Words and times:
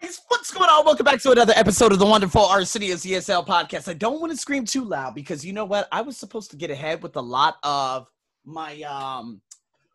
What's 0.00 0.52
going 0.52 0.70
on? 0.70 0.84
Welcome 0.84 1.04
back 1.04 1.20
to 1.22 1.32
another 1.32 1.54
episode 1.56 1.90
of 1.90 1.98
the 1.98 2.06
wonderful 2.06 2.42
Arsenio's 2.42 3.02
ESL 3.02 3.44
podcast. 3.44 3.88
I 3.88 3.94
don't 3.94 4.20
want 4.20 4.30
to 4.30 4.38
scream 4.38 4.64
too 4.64 4.84
loud 4.84 5.12
because 5.12 5.44
you 5.44 5.52
know 5.52 5.64
what? 5.64 5.88
I 5.90 6.02
was 6.02 6.16
supposed 6.16 6.52
to 6.52 6.56
get 6.56 6.70
ahead 6.70 7.02
with 7.02 7.16
a 7.16 7.20
lot 7.20 7.56
of 7.64 8.06
my 8.44 8.80
um 8.82 9.40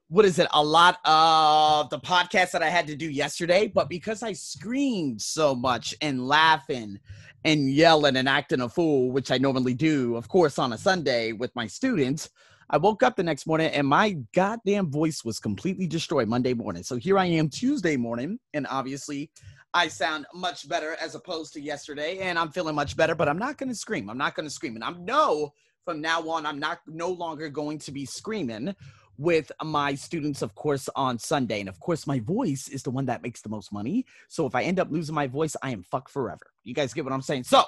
what 0.09 0.25
is 0.25 0.39
it? 0.39 0.47
A 0.53 0.63
lot 0.63 0.99
of 1.05 1.89
the 1.89 1.99
podcast 1.99 2.51
that 2.51 2.61
I 2.61 2.69
had 2.69 2.85
to 2.87 2.95
do 2.95 3.09
yesterday, 3.09 3.67
but 3.67 3.89
because 3.89 4.23
I 4.23 4.33
screamed 4.33 5.21
so 5.21 5.55
much 5.55 5.95
and 6.01 6.27
laughing 6.27 6.99
and 7.45 7.71
yelling 7.71 8.17
and 8.17 8.27
acting 8.27 8.61
a 8.61 8.69
fool, 8.69 9.11
which 9.11 9.31
I 9.31 9.37
normally 9.37 9.73
do, 9.73 10.17
of 10.17 10.27
course, 10.27 10.59
on 10.59 10.73
a 10.73 10.77
Sunday 10.77 11.31
with 11.31 11.55
my 11.55 11.65
students, 11.65 12.29
I 12.69 12.77
woke 12.77 13.03
up 13.03 13.15
the 13.15 13.23
next 13.23 13.47
morning 13.47 13.71
and 13.71 13.87
my 13.87 14.17
goddamn 14.33 14.91
voice 14.91 15.23
was 15.23 15.39
completely 15.39 15.87
destroyed 15.87 16.27
Monday 16.27 16.53
morning. 16.53 16.83
So 16.83 16.97
here 16.97 17.17
I 17.17 17.25
am 17.25 17.49
Tuesday 17.49 17.95
morning, 17.95 18.39
and 18.53 18.67
obviously 18.69 19.31
I 19.73 19.87
sound 19.87 20.25
much 20.33 20.69
better 20.69 20.95
as 21.01 21.15
opposed 21.15 21.53
to 21.53 21.61
yesterday, 21.61 22.19
and 22.19 22.37
I'm 22.37 22.51
feeling 22.51 22.75
much 22.75 22.95
better, 22.95 23.15
but 23.15 23.27
I'm 23.27 23.39
not 23.39 23.57
going 23.57 23.69
to 23.69 23.75
scream. 23.75 24.09
I'm 24.09 24.17
not 24.17 24.35
going 24.35 24.47
to 24.47 24.53
scream. 24.53 24.75
And 24.75 24.83
I 24.83 24.91
know 24.91 25.53
from 25.83 25.99
now 25.99 26.27
on, 26.29 26.45
I'm 26.45 26.59
not 26.59 26.79
no 26.87 27.09
longer 27.09 27.49
going 27.49 27.79
to 27.79 27.91
be 27.91 28.05
screaming 28.05 28.75
with 29.17 29.51
my 29.63 29.95
students, 29.95 30.41
of 30.41 30.55
course, 30.55 30.89
on 30.95 31.17
Sunday. 31.19 31.59
And 31.59 31.69
of 31.69 31.79
course, 31.79 32.07
my 32.07 32.19
voice 32.19 32.67
is 32.67 32.83
the 32.83 32.91
one 32.91 33.05
that 33.05 33.23
makes 33.23 33.41
the 33.41 33.49
most 33.49 33.71
money. 33.71 34.05
So 34.27 34.45
if 34.45 34.55
I 34.55 34.63
end 34.63 34.79
up 34.79 34.91
losing 34.91 35.15
my 35.15 35.27
voice, 35.27 35.55
I 35.61 35.71
am 35.71 35.83
fucked 35.83 36.09
forever. 36.11 36.51
You 36.63 36.73
guys 36.73 36.93
get 36.93 37.03
what 37.03 37.13
I'm 37.13 37.21
saying? 37.21 37.43
So, 37.43 37.63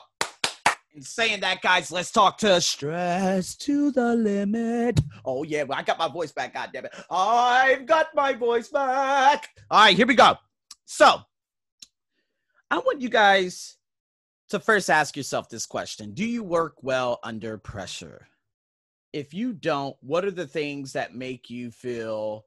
in 0.94 1.02
saying 1.02 1.42
that, 1.42 1.62
guys, 1.62 1.92
let's 1.92 2.12
talk 2.12 2.38
to 2.38 2.62
stress 2.62 3.56
to 3.58 3.92
the 3.92 4.16
limit. 4.16 5.02
Oh, 5.26 5.44
yeah, 5.44 5.64
well, 5.64 5.78
I 5.78 5.84
got 5.84 6.00
my 6.00 6.08
voice 6.08 6.32
back. 6.32 6.54
God 6.54 6.70
damn 6.72 6.86
it. 6.86 6.94
I've 7.12 7.86
got 7.86 8.16
my 8.16 8.34
voice 8.34 8.70
back. 8.70 9.50
All 9.70 9.82
right, 9.82 9.96
here 9.96 10.08
we 10.08 10.16
go. 10.16 10.38
So, 10.86 11.20
I 12.72 12.80
want 12.80 13.02
you 13.02 13.10
guys 13.10 13.78
to 14.50 14.60
first 14.60 14.90
ask 14.90 15.16
yourself 15.16 15.50
this 15.50 15.66
question. 15.66 16.14
Do 16.14 16.26
you 16.26 16.44
work 16.44 16.76
well 16.82 17.20
under 17.24 17.58
pressure? 17.58 18.28
If 19.14 19.34
you 19.34 19.54
don't, 19.54 19.96
what 20.02 20.26
are 20.26 20.32
the 20.32 20.48
things 20.48 20.94
that 20.94 21.16
make 21.16 21.50
you 21.50 21.72
feel 21.72 22.46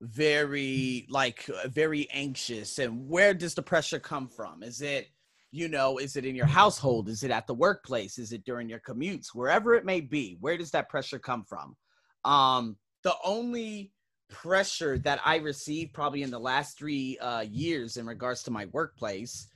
very 0.00 1.06
like 1.10 1.48
very 1.66 2.08
anxious? 2.12 2.78
And 2.78 3.08
where 3.08 3.34
does 3.34 3.54
the 3.54 3.62
pressure 3.62 3.98
come 3.98 4.28
from? 4.28 4.62
Is 4.62 4.82
it 4.82 5.08
you 5.52 5.68
know 5.68 5.98
is 5.98 6.16
it 6.16 6.24
in 6.24 6.36
your 6.36 6.46
household? 6.46 7.08
Is 7.08 7.22
it 7.22 7.30
at 7.30 7.46
the 7.46 7.54
workplace? 7.54 8.18
Is 8.18 8.32
it 8.32 8.44
during 8.44 8.68
your 8.68 8.80
commutes? 8.80 9.28
Wherever 9.34 9.74
it 9.74 9.84
may 9.84 10.00
be 10.00 10.36
where 10.40 10.56
does 10.56 10.70
that 10.70 10.88
pressure 10.88 11.18
come 11.18 11.44
from? 11.44 11.76
Um 12.24 12.76
the 13.02 13.14
only 13.24 13.92
pressure 14.28 14.98
that 14.98 15.20
i 15.24 15.36
received 15.36 15.92
probably 15.92 16.22
in 16.22 16.30
the 16.30 16.38
last 16.38 16.76
three 16.76 17.16
uh 17.18 17.42
years 17.42 17.96
in 17.96 18.04
regards 18.04 18.42
to 18.42 18.50
my 18.50 18.66
workplace 18.72 19.46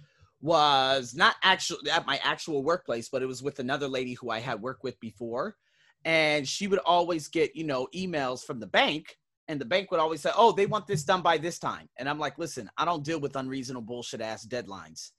was 0.40 1.14
not 1.14 1.36
actually 1.42 1.90
at 1.90 2.06
my 2.06 2.18
actual 2.22 2.62
workplace 2.62 3.08
but 3.08 3.22
it 3.22 3.26
was 3.26 3.42
with 3.42 3.58
another 3.58 3.88
lady 3.88 4.14
who 4.14 4.30
i 4.30 4.38
had 4.38 4.60
worked 4.60 4.82
with 4.82 4.98
before 5.00 5.56
and 6.04 6.48
she 6.48 6.66
would 6.66 6.78
always 6.80 7.28
get 7.28 7.54
you 7.54 7.64
know 7.64 7.86
emails 7.94 8.42
from 8.42 8.58
the 8.58 8.66
bank 8.66 9.18
and 9.50 9.60
the 9.60 9.64
bank 9.64 9.90
would 9.90 9.98
always 9.98 10.20
say, 10.20 10.30
"Oh, 10.36 10.52
they 10.52 10.66
want 10.66 10.86
this 10.86 11.02
done 11.02 11.22
by 11.22 11.36
this 11.36 11.58
time." 11.58 11.88
And 11.96 12.08
I'm 12.08 12.20
like, 12.20 12.38
"Listen, 12.38 12.70
I 12.76 12.84
don't 12.84 13.02
deal 13.02 13.18
with 13.18 13.34
unreasonable 13.34 13.82
bullshit 13.84 14.20
ass 14.20 14.46
deadlines." 14.46 15.10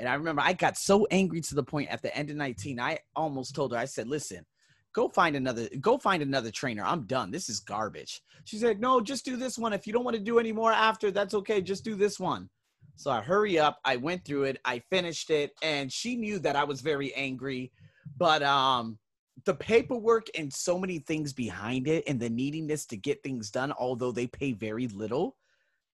And 0.00 0.08
I 0.08 0.14
remember 0.14 0.42
I 0.42 0.52
got 0.52 0.76
so 0.76 1.06
angry 1.12 1.40
to 1.42 1.54
the 1.54 1.62
point 1.62 1.88
at 1.88 2.02
the 2.02 2.14
end 2.16 2.28
of 2.28 2.36
19, 2.36 2.80
I 2.80 2.98
almost 3.14 3.54
told 3.54 3.70
her, 3.70 3.78
I 3.78 3.84
said, 3.84 4.08
"Listen, 4.08 4.44
go 4.92 5.08
find 5.08 5.36
another 5.36 5.68
go 5.80 5.96
find 5.96 6.24
another 6.24 6.50
trainer. 6.50 6.82
I'm 6.84 7.06
done. 7.06 7.30
This 7.30 7.48
is 7.48 7.60
garbage." 7.60 8.20
She 8.44 8.58
said, 8.58 8.80
"No, 8.80 9.00
just 9.00 9.24
do 9.24 9.36
this 9.36 9.56
one. 9.56 9.72
If 9.72 9.86
you 9.86 9.92
don't 9.92 10.04
want 10.04 10.16
to 10.16 10.22
do 10.22 10.40
any 10.40 10.50
more 10.50 10.72
after, 10.72 11.12
that's 11.12 11.34
okay. 11.34 11.60
Just 11.62 11.84
do 11.84 11.94
this 11.94 12.18
one." 12.18 12.50
So 12.98 13.12
I 13.12 13.20
hurry 13.20 13.60
up, 13.60 13.78
I 13.84 13.94
went 13.94 14.24
through 14.24 14.42
it, 14.42 14.60
I 14.64 14.80
finished 14.90 15.30
it, 15.30 15.52
and 15.62 15.90
she 15.92 16.16
knew 16.16 16.40
that 16.40 16.56
I 16.56 16.64
was 16.64 16.80
very 16.80 17.14
angry, 17.14 17.70
but 18.16 18.42
um 18.42 18.98
the 19.44 19.54
paperwork 19.54 20.26
and 20.36 20.52
so 20.52 20.76
many 20.76 20.98
things 20.98 21.32
behind 21.32 21.86
it 21.86 22.02
and 22.08 22.18
the 22.18 22.28
neediness 22.28 22.86
to 22.86 22.96
get 22.96 23.22
things 23.22 23.52
done, 23.52 23.72
although 23.78 24.10
they 24.10 24.26
pay 24.26 24.50
very 24.50 24.88
little, 24.88 25.36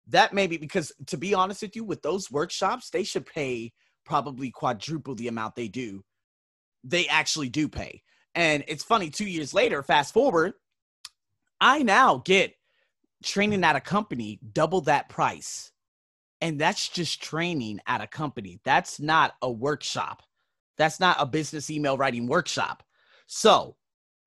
that 0.07 0.33
maybe 0.33 0.57
because 0.57 0.91
to 1.07 1.15
be 1.15 1.33
honest 1.33 1.61
with 1.61 1.73
you, 1.73 1.85
with 1.85 2.01
those 2.01 2.29
workshops, 2.29 2.89
they 2.89 3.05
should 3.05 3.25
pay 3.25 3.71
probably 4.05 4.51
quadruple 4.51 5.15
the 5.15 5.29
amount 5.29 5.55
they 5.55 5.69
do. 5.69 6.03
They 6.83 7.07
actually 7.07 7.47
do 7.47 7.69
pay. 7.69 8.03
And 8.35 8.65
it's 8.67 8.83
funny, 8.83 9.09
two 9.09 9.25
years 9.25 9.53
later, 9.53 9.83
fast 9.83 10.13
forward, 10.13 10.51
I 11.61 11.81
now 11.81 12.21
get 12.25 12.55
training 13.23 13.63
at 13.63 13.77
a 13.77 13.81
company 13.81 14.41
double 14.51 14.81
that 14.81 15.07
price. 15.07 15.71
And 16.41 16.59
that's 16.59 16.87
just 16.87 17.21
training 17.21 17.81
at 17.85 18.01
a 18.01 18.07
company. 18.07 18.59
That's 18.63 18.99
not 18.99 19.35
a 19.41 19.51
workshop. 19.51 20.23
That's 20.77 20.99
not 20.99 21.17
a 21.19 21.25
business 21.25 21.69
email 21.69 21.97
writing 21.97 22.27
workshop. 22.27 22.83
So, 23.27 23.75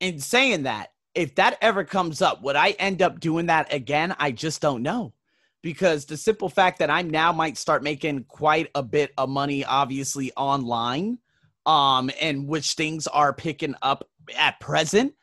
in 0.01 0.19
saying 0.19 0.65
that, 0.65 0.93
if 1.15 1.35
that 1.37 1.59
ever 1.61 1.85
comes 1.85 2.23
up, 2.23 2.43
would 2.43 2.57
I 2.57 2.71
end 2.73 3.03
up 3.03 3.21
doing 3.21 3.47
that 3.47 3.73
again? 3.73 4.15
I 4.19 4.31
just 4.31 4.61
don't 4.61 4.83
know. 4.83 5.15
Because 5.63 6.05
the 6.05 6.17
simple 6.17 6.49
fact 6.49 6.81
that 6.81 6.91
I'm 6.91 7.09
now 7.09 7.33
might 7.33 7.57
start 7.57 7.83
making 7.83 8.25
quite 8.25 8.69
a 8.75 8.83
bit 8.83 9.13
of 9.17 9.29
money, 9.29 9.65
obviously 9.65 10.33
online, 10.37 11.19
um, 11.67 12.11
and 12.21 12.49
which 12.49 12.73
things 12.73 13.07
are 13.07 13.33
picking 13.33 13.75
up 13.81 14.09
at 14.37 14.59
present. 14.61 15.15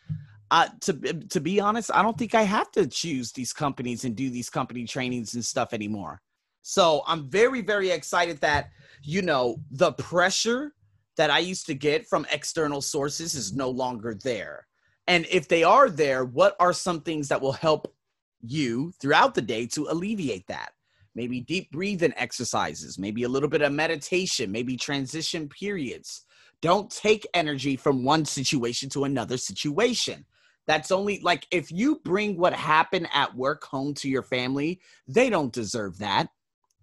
Uh, 0.51 0.67
to 0.81 0.93
to 0.93 1.39
be 1.39 1.59
honest, 1.59 1.91
I 1.93 2.01
don't 2.01 2.17
think 2.17 2.33
I 2.33 2.41
have 2.41 2.71
to 2.71 2.87
choose 2.87 3.31
these 3.31 3.53
companies 3.53 4.05
and 4.05 4.15
do 4.15 4.29
these 4.29 4.49
company 4.49 4.85
trainings 4.85 5.35
and 5.35 5.45
stuff 5.45 5.73
anymore. 5.73 6.21
So 6.61 7.03
I'm 7.07 7.29
very 7.29 7.61
very 7.61 7.89
excited 7.91 8.39
that 8.41 8.69
you 9.03 9.21
know 9.21 9.57
the 9.71 9.93
pressure 9.93 10.73
that 11.17 11.29
I 11.29 11.39
used 11.39 11.65
to 11.65 11.73
get 11.73 12.07
from 12.07 12.25
external 12.31 12.81
sources 12.81 13.35
is 13.35 13.53
no 13.53 13.69
longer 13.69 14.17
there. 14.23 14.67
And 15.07 15.25
if 15.29 15.47
they 15.47 15.63
are 15.63 15.89
there, 15.89 16.23
what 16.23 16.55
are 16.59 16.71
some 16.71 17.01
things 17.01 17.27
that 17.27 17.41
will 17.41 17.51
help 17.51 17.93
you 18.41 18.93
throughout 19.01 19.35
the 19.35 19.41
day 19.41 19.65
to 19.67 19.87
alleviate 19.89 20.47
that? 20.47 20.71
Maybe 21.15 21.41
deep 21.41 21.71
breathing 21.71 22.13
exercises, 22.15 22.97
maybe 22.97 23.23
a 23.23 23.29
little 23.29 23.49
bit 23.49 23.63
of 23.63 23.73
meditation, 23.73 24.51
maybe 24.51 24.77
transition 24.77 25.49
periods. 25.49 26.25
Don't 26.61 26.89
take 26.89 27.27
energy 27.33 27.75
from 27.75 28.03
one 28.03 28.23
situation 28.23 28.87
to 28.91 29.05
another 29.05 29.35
situation. 29.37 30.25
That's 30.67 30.91
only 30.91 31.19
like 31.21 31.47
if 31.51 31.71
you 31.71 31.99
bring 32.05 32.37
what 32.37 32.53
happened 32.53 33.07
at 33.13 33.35
work 33.35 33.63
home 33.65 33.93
to 33.95 34.07
your 34.07 34.23
family, 34.23 34.79
they 35.07 35.29
don't 35.29 35.51
deserve 35.51 35.97
that. 35.97 36.29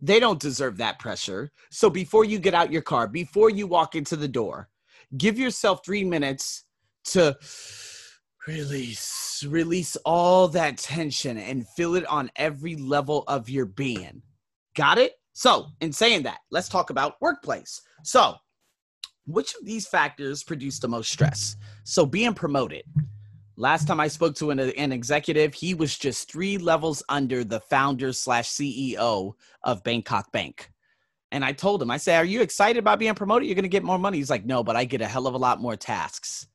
They 0.00 0.20
don't 0.20 0.40
deserve 0.40 0.76
that 0.78 0.98
pressure. 0.98 1.50
So 1.70 1.88
before 1.88 2.24
you 2.24 2.38
get 2.38 2.54
out 2.54 2.72
your 2.72 2.82
car, 2.82 3.08
before 3.08 3.50
you 3.50 3.66
walk 3.66 3.94
into 3.94 4.16
the 4.16 4.28
door, 4.28 4.68
give 5.16 5.38
yourself 5.38 5.84
three 5.84 6.04
minutes 6.04 6.64
to 7.04 7.36
release, 8.46 9.44
release 9.48 9.96
all 10.04 10.48
that 10.48 10.78
tension 10.78 11.38
and 11.38 11.68
feel 11.68 11.94
it 11.94 12.06
on 12.06 12.30
every 12.36 12.76
level 12.76 13.24
of 13.26 13.48
your 13.48 13.66
being. 13.66 14.22
Got 14.74 14.98
it? 14.98 15.14
So, 15.32 15.66
in 15.80 15.92
saying 15.92 16.22
that, 16.22 16.38
let's 16.50 16.68
talk 16.68 16.90
about 16.90 17.20
workplace. 17.20 17.82
So, 18.02 18.36
which 19.26 19.54
of 19.54 19.66
these 19.66 19.86
factors 19.86 20.42
produce 20.42 20.78
the 20.78 20.88
most 20.88 21.10
stress? 21.10 21.56
So, 21.84 22.06
being 22.06 22.32
promoted 22.34 22.84
Last 23.59 23.89
time 23.89 24.00
I 24.00 24.09
spoke 24.09 24.34
to 24.37 24.50
an, 24.50 24.61
an 24.61 24.93
executive, 24.93 25.55
he 25.55 25.72
was 25.72 25.97
just 25.97 26.31
three 26.31 26.59
levels 26.59 27.03
under 27.09 27.43
the 27.43 27.61
founder 27.61 28.12
slash 28.12 28.50
CEO 28.50 29.33
of 29.62 29.83
Bangkok 29.83 30.31
Bank. 30.31 30.71
And 31.33 31.43
I 31.43 31.53
told 31.53 31.81
him, 31.81 31.91
I 31.91 31.97
said, 31.97 32.19
Are 32.19 32.25
you 32.25 32.43
excited 32.43 32.78
about 32.78 32.99
being 32.99 33.15
promoted? 33.15 33.49
You're 33.49 33.55
going 33.55 33.62
to 33.62 33.69
get 33.69 33.83
more 33.83 33.99
money. 33.99 34.19
He's 34.19 34.31
like, 34.31 34.44
No, 34.44 34.62
but 34.62 34.77
I 34.77 34.84
get 34.84 35.00
a 35.00 35.09
hell 35.09 35.27
of 35.27 35.34
a 35.34 35.39
lot 35.39 35.61
more 35.61 35.75
tasks. 35.75 36.47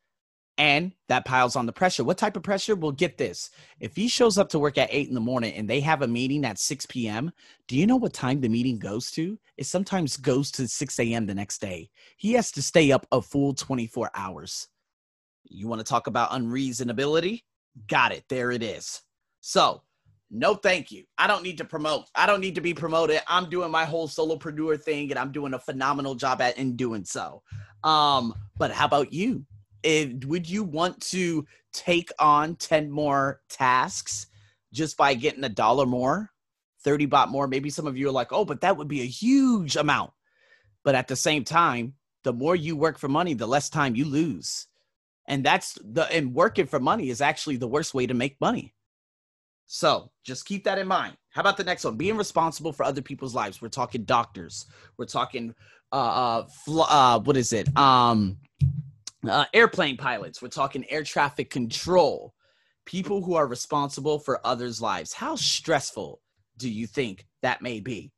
And 0.60 0.94
that 1.08 1.26
piles 1.26 1.56
on 1.56 1.66
the 1.66 1.74
pressure. 1.74 2.04
What 2.04 2.20
type 2.20 2.38
of 2.38 2.44
pressure? 2.44 2.76
Well, 2.76 2.92
get 2.92 3.18
this. 3.18 3.50
If 3.80 3.96
he 3.96 4.08
shows 4.08 4.38
up 4.38 4.50
to 4.50 4.60
work 4.60 4.78
at 4.78 4.90
eight 4.92 5.08
in 5.08 5.16
the 5.16 5.20
morning 5.20 5.56
and 5.56 5.68
they 5.68 5.80
have 5.80 6.04
a 6.04 6.08
meeting 6.08 6.46
at 6.46 6.60
6 6.60 6.86
p.m., 6.86 7.32
do 7.68 7.76
you 7.76 7.88
know 7.88 7.96
what 7.96 8.14
time 8.14 8.42
the 8.42 8.50
meeting 8.50 8.78
goes 8.78 9.10
to? 9.12 9.40
It 9.58 9.66
sometimes 9.66 10.18
goes 10.18 10.52
to 10.52 10.68
6 10.68 11.00
a.m. 11.00 11.26
the 11.26 11.34
next 11.34 11.62
day. 11.62 11.90
He 12.18 12.34
has 12.34 12.52
to 12.52 12.62
stay 12.62 12.92
up 12.92 13.08
a 13.12 13.24
full 13.24 13.56
24 13.56 14.12
hours. 14.14 14.68
You 15.46 15.68
want 15.68 15.80
to 15.80 15.86
talk 15.86 16.08
about 16.08 16.32
unreasonability? 16.32 17.44
Got 17.88 18.12
it. 18.12 18.24
There 18.30 18.52
it 18.52 18.64
is. 18.64 19.02
So, 19.42 19.82
no 20.30 20.56
thank 20.56 20.92
you. 20.92 21.04
I 21.18 21.28
don't 21.28 21.44
need 21.44 21.58
to 21.58 21.66
promote. 21.66 22.06
I 22.16 22.26
don't 22.26 22.40
need 22.40 22.56
to 22.56 22.62
be 22.62 22.74
promoted. 22.74 23.22
I'm 23.28 23.50
doing 23.50 23.70
my 23.70 23.84
whole 23.84 24.08
solopreneur 24.08 24.82
thing 24.82 25.12
and 25.12 25.20
I'm 25.20 25.32
doing 25.32 25.54
a 25.54 25.60
phenomenal 25.60 26.16
job 26.16 26.42
at 26.42 26.58
in 26.58 26.78
doing 26.78 27.04
so. 27.04 27.44
Um, 27.84 28.34
but 28.58 28.72
how 28.72 28.86
about 28.86 29.12
you? 29.12 29.46
If, 29.84 30.24
would 30.26 30.50
you 30.50 30.64
want 30.64 31.02
to 31.10 31.46
take 31.74 32.12
on 32.20 32.56
10 32.56 32.90
more 32.90 33.42
tasks 33.50 34.28
just 34.72 34.96
by 34.96 35.16
getting 35.16 35.44
a 35.44 35.50
dollar 35.50 35.86
more, 35.86 36.30
30 36.86 37.08
baht 37.08 37.28
more? 37.28 37.48
Maybe 37.48 37.70
some 37.70 37.88
of 37.88 37.98
you 37.98 38.08
are 38.08 38.14
like, 38.14 38.32
oh, 38.32 38.46
but 38.46 38.62
that 38.62 38.78
would 38.78 38.88
be 38.88 39.02
a 39.02 39.06
huge 39.06 39.76
amount. 39.76 40.12
But 40.84 40.96
at 40.96 41.08
the 41.10 41.16
same 41.16 41.44
time, 41.44 41.96
the 42.24 42.32
more 42.32 42.56
you 42.56 42.76
work 42.76 42.98
for 42.98 43.10
money, 43.10 43.34
the 43.34 43.48
less 43.48 43.70
time 43.70 43.96
you 43.96 44.06
lose 44.06 44.68
and 45.28 45.44
that's 45.44 45.78
the 45.84 46.12
and 46.12 46.34
working 46.34 46.66
for 46.66 46.80
money 46.80 47.10
is 47.10 47.22
actually 47.22 47.58
the 47.58 47.68
worst 47.68 47.94
way 47.94 48.08
to 48.08 48.14
make 48.14 48.40
money 48.42 48.74
so 49.74 50.12
just 50.26 50.46
keep 50.46 50.66
that 50.66 50.78
in 50.78 50.88
mind 50.88 51.16
How 51.30 51.40
about 51.40 51.56
the 51.56 51.64
next 51.64 51.86
one? 51.86 51.96
Being 51.96 52.18
responsible 52.18 52.74
for 52.74 52.84
other 52.84 53.02
people's 53.02 53.34
lives. 53.34 53.62
We're 53.62 53.70
talking 53.70 54.04
doctors. 54.04 54.66
We're 54.98 55.06
talking 55.06 55.56
uh, 55.94 55.96
uh, 55.96 56.48
fl- 56.66 56.82
uh 56.82 57.20
what 57.20 57.38
is 57.38 57.54
it? 57.54 57.76
Um, 57.78 58.38
uh, 59.28 59.46
airplane 59.54 59.96
pilots. 59.96 60.42
We're 60.42 60.50
talking 60.50 60.86
air 60.90 61.04
traffic 61.04 61.50
control. 61.50 62.34
People 62.86 63.22
who 63.22 63.36
are 63.36 63.48
responsible 63.48 64.20
for 64.20 64.46
others' 64.46 64.82
lives. 64.82 65.14
How 65.14 65.36
stressful 65.38 66.20
do 66.58 66.70
you 66.70 66.86
think 66.86 67.26
that 67.42 67.62
may 67.62 67.80
be? 67.80 68.12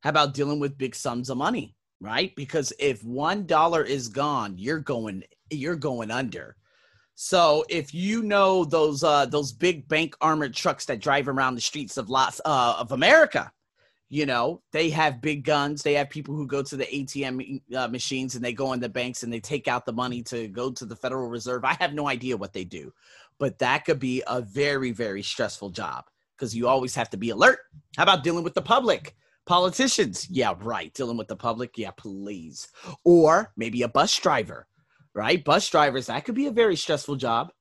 How 0.00 0.08
about 0.08 0.32
dealing 0.32 0.58
with 0.58 0.78
big 0.78 0.94
sums 0.94 1.28
of 1.28 1.36
money? 1.36 1.76
Right? 2.00 2.34
Because 2.34 2.72
if 2.78 3.04
one 3.04 3.44
dollar 3.44 3.84
is 3.84 4.08
gone, 4.08 4.54
you're 4.56 4.80
going 4.80 5.22
you're 5.50 5.76
going 5.76 6.10
under. 6.10 6.56
So 7.22 7.66
if 7.68 7.92
you 7.92 8.22
know 8.22 8.64
those 8.64 9.04
uh, 9.04 9.26
those 9.26 9.52
big 9.52 9.86
bank 9.88 10.16
armored 10.22 10.54
trucks 10.54 10.86
that 10.86 11.00
drive 11.00 11.28
around 11.28 11.54
the 11.54 11.60
streets 11.60 11.98
of 11.98 12.08
lots 12.08 12.40
uh, 12.46 12.76
of 12.78 12.92
America, 12.92 13.52
you 14.08 14.24
know 14.24 14.62
they 14.72 14.88
have 14.88 15.20
big 15.20 15.44
guns. 15.44 15.82
They 15.82 15.92
have 15.94 16.08
people 16.08 16.34
who 16.34 16.46
go 16.46 16.62
to 16.62 16.76
the 16.76 16.86
ATM 16.86 17.60
uh, 17.76 17.88
machines 17.88 18.36
and 18.36 18.44
they 18.44 18.54
go 18.54 18.72
in 18.72 18.80
the 18.80 18.88
banks 18.88 19.22
and 19.22 19.30
they 19.30 19.38
take 19.38 19.68
out 19.68 19.84
the 19.84 19.92
money 19.92 20.22
to 20.24 20.48
go 20.48 20.70
to 20.70 20.86
the 20.86 20.96
Federal 20.96 21.28
Reserve. 21.28 21.62
I 21.62 21.74
have 21.74 21.92
no 21.92 22.08
idea 22.08 22.38
what 22.38 22.54
they 22.54 22.64
do, 22.64 22.90
but 23.38 23.58
that 23.58 23.84
could 23.84 23.98
be 23.98 24.22
a 24.26 24.40
very 24.40 24.90
very 24.90 25.22
stressful 25.22 25.70
job 25.70 26.06
because 26.38 26.56
you 26.56 26.68
always 26.68 26.94
have 26.94 27.10
to 27.10 27.18
be 27.18 27.30
alert. 27.30 27.58
How 27.98 28.04
about 28.04 28.24
dealing 28.24 28.44
with 28.44 28.54
the 28.54 28.62
public? 28.62 29.14
Politicians, 29.44 30.26
yeah, 30.30 30.54
right. 30.60 30.94
Dealing 30.94 31.18
with 31.18 31.28
the 31.28 31.36
public, 31.36 31.76
yeah, 31.76 31.90
please. 31.90 32.68
Or 33.04 33.52
maybe 33.56 33.82
a 33.82 33.88
bus 33.88 34.16
driver 34.16 34.66
right? 35.14 35.44
Bus 35.44 35.68
drivers, 35.68 36.06
that 36.06 36.24
could 36.24 36.34
be 36.34 36.46
a 36.46 36.52
very 36.52 36.76
stressful 36.76 37.16
job, 37.16 37.52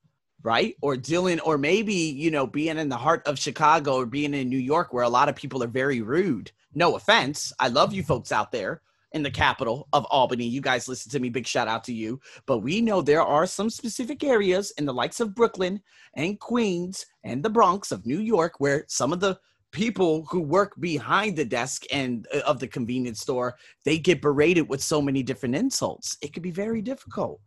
right? 0.43 0.75
Or 0.81 0.95
dealing, 0.95 1.39
or 1.41 1.57
maybe, 1.57 1.93
you 1.93 2.31
know, 2.31 2.47
being 2.47 2.77
in 2.77 2.89
the 2.89 2.97
heart 2.97 3.25
of 3.27 3.39
Chicago 3.39 3.97
or 3.97 4.05
being 4.05 4.33
in 4.33 4.49
New 4.49 4.57
York 4.57 4.93
where 4.93 5.03
a 5.03 5.09
lot 5.09 5.29
of 5.29 5.35
people 5.35 5.63
are 5.63 5.67
very 5.67 6.01
rude. 6.01 6.51
No 6.73 6.95
offense. 6.95 7.51
I 7.59 7.67
love 7.69 7.93
you 7.93 8.03
folks 8.03 8.31
out 8.31 8.51
there 8.51 8.81
in 9.13 9.23
the 9.23 9.31
capital 9.31 9.87
of 9.91 10.05
Albany. 10.05 10.45
You 10.45 10.61
guys 10.61 10.87
listen 10.87 11.11
to 11.11 11.19
me. 11.19 11.29
Big 11.29 11.47
shout 11.47 11.67
out 11.67 11.83
to 11.85 11.93
you. 11.93 12.19
But 12.45 12.59
we 12.59 12.81
know 12.81 13.01
there 13.01 13.23
are 13.23 13.47
some 13.47 13.69
specific 13.69 14.23
areas 14.23 14.71
in 14.77 14.85
the 14.85 14.93
likes 14.93 15.19
of 15.19 15.33
Brooklyn 15.33 15.81
and 16.13 16.39
Queens 16.39 17.05
and 17.23 17.43
the 17.43 17.49
Bronx 17.49 17.91
of 17.91 18.05
New 18.05 18.19
York 18.19 18.59
where 18.59 18.85
some 18.87 19.11
of 19.11 19.19
the 19.19 19.39
people 19.71 20.25
who 20.29 20.39
work 20.39 20.73
behind 20.79 21.35
the 21.35 21.45
desk 21.45 21.83
and 21.91 22.27
uh, 22.33 22.39
of 22.39 22.59
the 22.59 22.67
convenience 22.67 23.21
store 23.21 23.55
they 23.85 23.97
get 23.97 24.21
berated 24.21 24.67
with 24.67 24.81
so 24.81 25.01
many 25.01 25.23
different 25.23 25.55
insults. 25.55 26.17
It 26.21 26.33
could 26.33 26.43
be 26.43 26.51
very 26.51 26.81
difficult. 26.81 27.39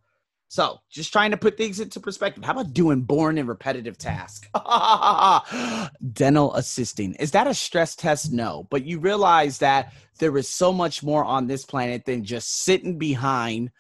So 0.49 0.81
just 0.91 1.15
trying 1.15 1.31
to 1.31 1.39
put 1.39 1.57
things 1.57 1.81
into 1.81 1.99
perspective. 1.99 2.45
How 2.45 2.53
about 2.53 2.75
doing 2.75 3.01
boring 3.01 3.39
and 3.39 3.49
repetitive 3.49 3.97
tasks? 3.97 4.49
Dental 6.13 6.55
assisting. 6.55 7.15
Is 7.15 7.31
that 7.31 7.47
a 7.47 7.55
stress 7.55 7.97
test? 7.97 8.33
No. 8.33 8.67
But 8.69 8.85
you 8.85 8.99
realize 8.99 9.57
that 9.59 9.95
there 10.19 10.37
is 10.37 10.51
so 10.51 10.71
much 10.71 11.03
more 11.03 11.25
on 11.25 11.47
this 11.47 11.65
planet 11.65 12.05
than 12.05 12.23
just 12.23 12.65
sitting 12.65 12.99
behind 12.99 13.71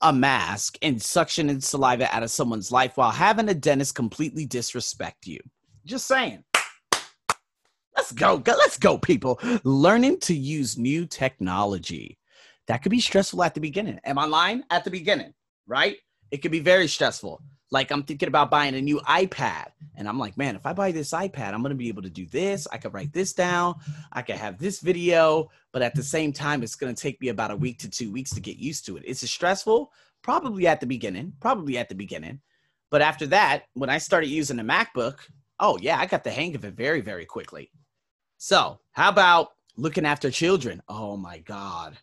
a 0.00 0.14
mask 0.14 0.78
and 0.80 0.96
suctioning 0.96 1.62
saliva 1.62 2.08
out 2.14 2.22
of 2.22 2.30
someone's 2.30 2.72
life 2.72 2.96
while 2.96 3.10
having 3.10 3.50
a 3.50 3.54
dentist 3.54 3.94
completely 3.94 4.46
disrespect 4.46 5.26
you. 5.26 5.40
Just 5.84 6.06
saying 6.06 6.42
Let's 8.02 8.12
go. 8.12 8.38
go. 8.38 8.54
Let's 8.58 8.78
go, 8.78 8.98
people. 8.98 9.38
Learning 9.62 10.18
to 10.20 10.34
use 10.34 10.76
new 10.76 11.06
technology. 11.06 12.18
That 12.66 12.82
could 12.82 12.90
be 12.90 13.00
stressful 13.00 13.44
at 13.44 13.54
the 13.54 13.60
beginning. 13.60 14.00
Am 14.04 14.18
I 14.18 14.24
lying? 14.24 14.64
At 14.70 14.82
the 14.82 14.90
beginning, 14.90 15.34
right? 15.68 15.98
It 16.32 16.38
could 16.38 16.50
be 16.50 16.58
very 16.58 16.88
stressful. 16.88 17.40
Like 17.70 17.92
I'm 17.92 18.02
thinking 18.02 18.26
about 18.26 18.50
buying 18.50 18.74
a 18.74 18.80
new 18.80 18.98
iPad. 19.02 19.68
And 19.94 20.08
I'm 20.08 20.18
like, 20.18 20.36
man, 20.36 20.56
if 20.56 20.66
I 20.66 20.72
buy 20.72 20.90
this 20.90 21.12
iPad, 21.12 21.54
I'm 21.54 21.62
to 21.62 21.76
be 21.76 21.86
able 21.86 22.02
to 22.02 22.10
do 22.10 22.26
this. 22.26 22.66
I 22.72 22.78
could 22.78 22.92
write 22.92 23.12
this 23.12 23.34
down. 23.34 23.76
I 24.10 24.22
could 24.22 24.34
have 24.34 24.58
this 24.58 24.80
video. 24.80 25.48
But 25.72 25.82
at 25.82 25.94
the 25.94 26.02
same 26.02 26.32
time, 26.32 26.64
it's 26.64 26.74
to 26.74 26.92
take 26.94 27.20
me 27.20 27.28
about 27.28 27.52
a 27.52 27.56
week 27.56 27.78
to 27.80 27.88
two 27.88 28.10
weeks 28.10 28.32
to 28.32 28.40
get 28.40 28.56
used 28.56 28.84
to 28.86 28.96
it. 28.96 29.04
it. 29.04 29.10
Is 29.10 29.22
it 29.22 29.28
stressful? 29.28 29.92
Probably 30.22 30.66
at 30.66 30.80
the 30.80 30.86
beginning. 30.86 31.34
Probably 31.38 31.78
at 31.78 31.88
the 31.88 31.94
beginning. 31.94 32.40
But 32.90 33.00
after 33.00 33.28
that, 33.28 33.66
when 33.74 33.90
I 33.90 33.98
started 33.98 34.26
using 34.26 34.58
a 34.58 34.64
MacBook, 34.64 35.20
oh, 35.60 35.78
yeah, 35.80 35.98
I 36.00 36.06
got 36.06 36.24
the 36.24 36.32
hang 36.32 36.56
of 36.56 36.64
it 36.64 36.74
very, 36.74 37.00
very 37.00 37.26
quickly. 37.26 37.70
So, 38.44 38.80
how 38.90 39.08
about 39.08 39.50
looking 39.76 40.04
after 40.04 40.28
children? 40.28 40.82
Oh 40.88 41.16
my 41.16 41.38
God. 41.38 41.96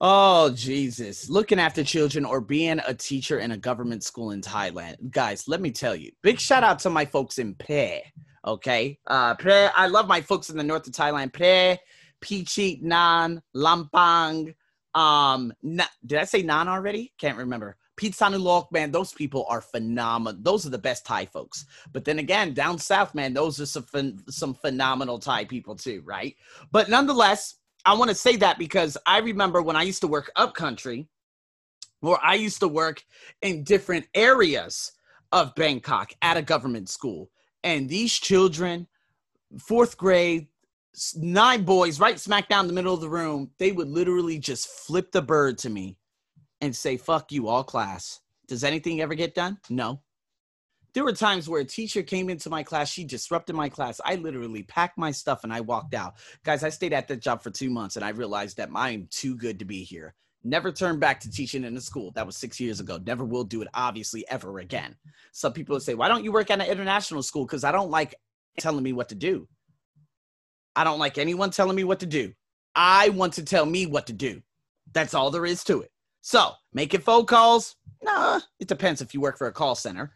Oh, 0.00 0.50
Jesus. 0.50 1.28
Looking 1.28 1.58
after 1.58 1.82
children 1.82 2.24
or 2.24 2.40
being 2.40 2.80
a 2.86 2.94
teacher 2.94 3.40
in 3.40 3.50
a 3.50 3.56
government 3.56 4.04
school 4.04 4.30
in 4.30 4.42
Thailand. 4.42 5.10
Guys, 5.10 5.48
let 5.48 5.60
me 5.60 5.72
tell 5.72 5.96
you, 5.96 6.12
big 6.22 6.38
shout 6.38 6.62
out 6.62 6.78
to 6.78 6.90
my 6.90 7.04
folks 7.04 7.38
in 7.38 7.56
Phrae. 7.56 8.02
Okay. 8.46 8.96
Uh, 9.08 9.34
Phrae, 9.34 9.72
I 9.74 9.88
love 9.88 10.06
my 10.06 10.20
folks 10.20 10.50
in 10.50 10.56
the 10.56 10.62
north 10.62 10.86
of 10.86 10.92
Thailand. 10.92 11.32
Phrae, 11.32 11.78
Pichit, 12.20 12.82
Nan, 12.82 13.42
Lampang. 13.56 14.54
Um, 14.94 15.52
na- 15.64 15.84
did 16.06 16.20
I 16.20 16.26
say 16.26 16.42
Nan 16.42 16.68
already? 16.68 17.12
Can't 17.18 17.38
remember. 17.38 17.76
Phitsanulok, 18.00 18.70
man, 18.72 18.90
those 18.90 19.12
people 19.12 19.46
are 19.48 19.60
phenomenal. 19.60 20.38
Those 20.42 20.66
are 20.66 20.70
the 20.70 20.78
best 20.78 21.06
Thai 21.06 21.26
folks. 21.26 21.64
But 21.92 22.04
then 22.04 22.18
again, 22.18 22.52
down 22.52 22.78
south, 22.78 23.14
man, 23.14 23.32
those 23.32 23.60
are 23.60 23.66
some 23.66 23.86
some 24.28 24.54
phenomenal 24.54 25.18
Thai 25.18 25.46
people 25.46 25.74
too, 25.74 26.02
right? 26.04 26.36
But 26.72 26.88
nonetheless, 26.88 27.56
I 27.84 27.94
want 27.94 28.10
to 28.10 28.14
say 28.14 28.36
that 28.36 28.58
because 28.58 28.98
I 29.06 29.18
remember 29.18 29.62
when 29.62 29.76
I 29.76 29.82
used 29.82 30.02
to 30.02 30.08
work 30.08 30.30
up 30.36 30.54
country, 30.54 31.08
or 32.02 32.18
I 32.22 32.34
used 32.34 32.60
to 32.60 32.68
work 32.68 33.02
in 33.42 33.64
different 33.64 34.06
areas 34.14 34.92
of 35.32 35.54
Bangkok 35.54 36.12
at 36.20 36.36
a 36.36 36.42
government 36.42 36.90
school, 36.90 37.30
and 37.64 37.88
these 37.88 38.12
children, 38.12 38.86
fourth 39.58 39.96
grade, 39.96 40.48
nine 41.16 41.64
boys, 41.64 41.98
right 41.98 42.20
smack 42.20 42.48
down 42.48 42.66
the 42.66 42.72
middle 42.72 42.94
of 42.94 43.00
the 43.00 43.08
room, 43.08 43.50
they 43.58 43.72
would 43.72 43.88
literally 43.88 44.38
just 44.38 44.68
flip 44.68 45.12
the 45.12 45.22
bird 45.22 45.56
to 45.58 45.70
me 45.70 45.96
and 46.60 46.74
say, 46.74 46.96
fuck 46.96 47.32
you, 47.32 47.48
all 47.48 47.64
class. 47.64 48.20
Does 48.48 48.64
anything 48.64 49.00
ever 49.00 49.14
get 49.14 49.34
done? 49.34 49.58
No. 49.68 50.00
There 50.94 51.04
were 51.04 51.12
times 51.12 51.48
where 51.48 51.60
a 51.60 51.64
teacher 51.64 52.02
came 52.02 52.30
into 52.30 52.48
my 52.48 52.62
class, 52.62 52.90
she 52.90 53.04
disrupted 53.04 53.54
my 53.54 53.68
class. 53.68 54.00
I 54.02 54.14
literally 54.14 54.62
packed 54.62 54.96
my 54.96 55.10
stuff 55.10 55.44
and 55.44 55.52
I 55.52 55.60
walked 55.60 55.94
out. 55.94 56.14
Guys, 56.42 56.64
I 56.64 56.70
stayed 56.70 56.94
at 56.94 57.08
that 57.08 57.20
job 57.20 57.42
for 57.42 57.50
two 57.50 57.68
months 57.68 57.96
and 57.96 58.04
I 58.04 58.10
realized 58.10 58.56
that 58.56 58.70
I'm 58.74 59.06
too 59.10 59.36
good 59.36 59.58
to 59.58 59.66
be 59.66 59.82
here. 59.82 60.14
Never 60.42 60.70
turned 60.70 61.00
back 61.00 61.20
to 61.20 61.30
teaching 61.30 61.64
in 61.64 61.76
a 61.76 61.80
school. 61.80 62.12
That 62.12 62.24
was 62.24 62.36
six 62.36 62.60
years 62.60 62.80
ago. 62.80 62.98
Never 63.04 63.24
will 63.24 63.44
do 63.44 63.62
it, 63.62 63.68
obviously, 63.74 64.26
ever 64.28 64.60
again. 64.60 64.94
Some 65.32 65.52
people 65.52 65.74
would 65.74 65.82
say, 65.82 65.94
Why 65.94 66.08
don't 66.08 66.22
you 66.22 66.30
work 66.30 66.50
at 66.50 66.60
an 66.60 66.70
international 66.70 67.22
school? 67.24 67.44
Because 67.44 67.64
I 67.64 67.72
don't 67.72 67.90
like 67.90 68.14
telling 68.58 68.84
me 68.84 68.92
what 68.92 69.08
to 69.08 69.16
do. 69.16 69.48
I 70.76 70.84
don't 70.84 71.00
like 71.00 71.18
anyone 71.18 71.50
telling 71.50 71.74
me 71.74 71.84
what 71.84 72.00
to 72.00 72.06
do. 72.06 72.32
I 72.76 73.08
want 73.08 73.32
to 73.34 73.44
tell 73.44 73.66
me 73.66 73.86
what 73.86 74.06
to 74.06 74.12
do. 74.12 74.40
That's 74.92 75.14
all 75.14 75.30
there 75.30 75.46
is 75.46 75.64
to 75.64 75.80
it. 75.80 75.90
So, 76.26 76.54
making 76.72 77.02
phone 77.02 77.24
calls? 77.24 77.76
Nah, 78.02 78.40
it 78.58 78.66
depends 78.66 79.00
if 79.00 79.14
you 79.14 79.20
work 79.20 79.38
for 79.38 79.46
a 79.46 79.52
call 79.52 79.76
center. 79.76 80.10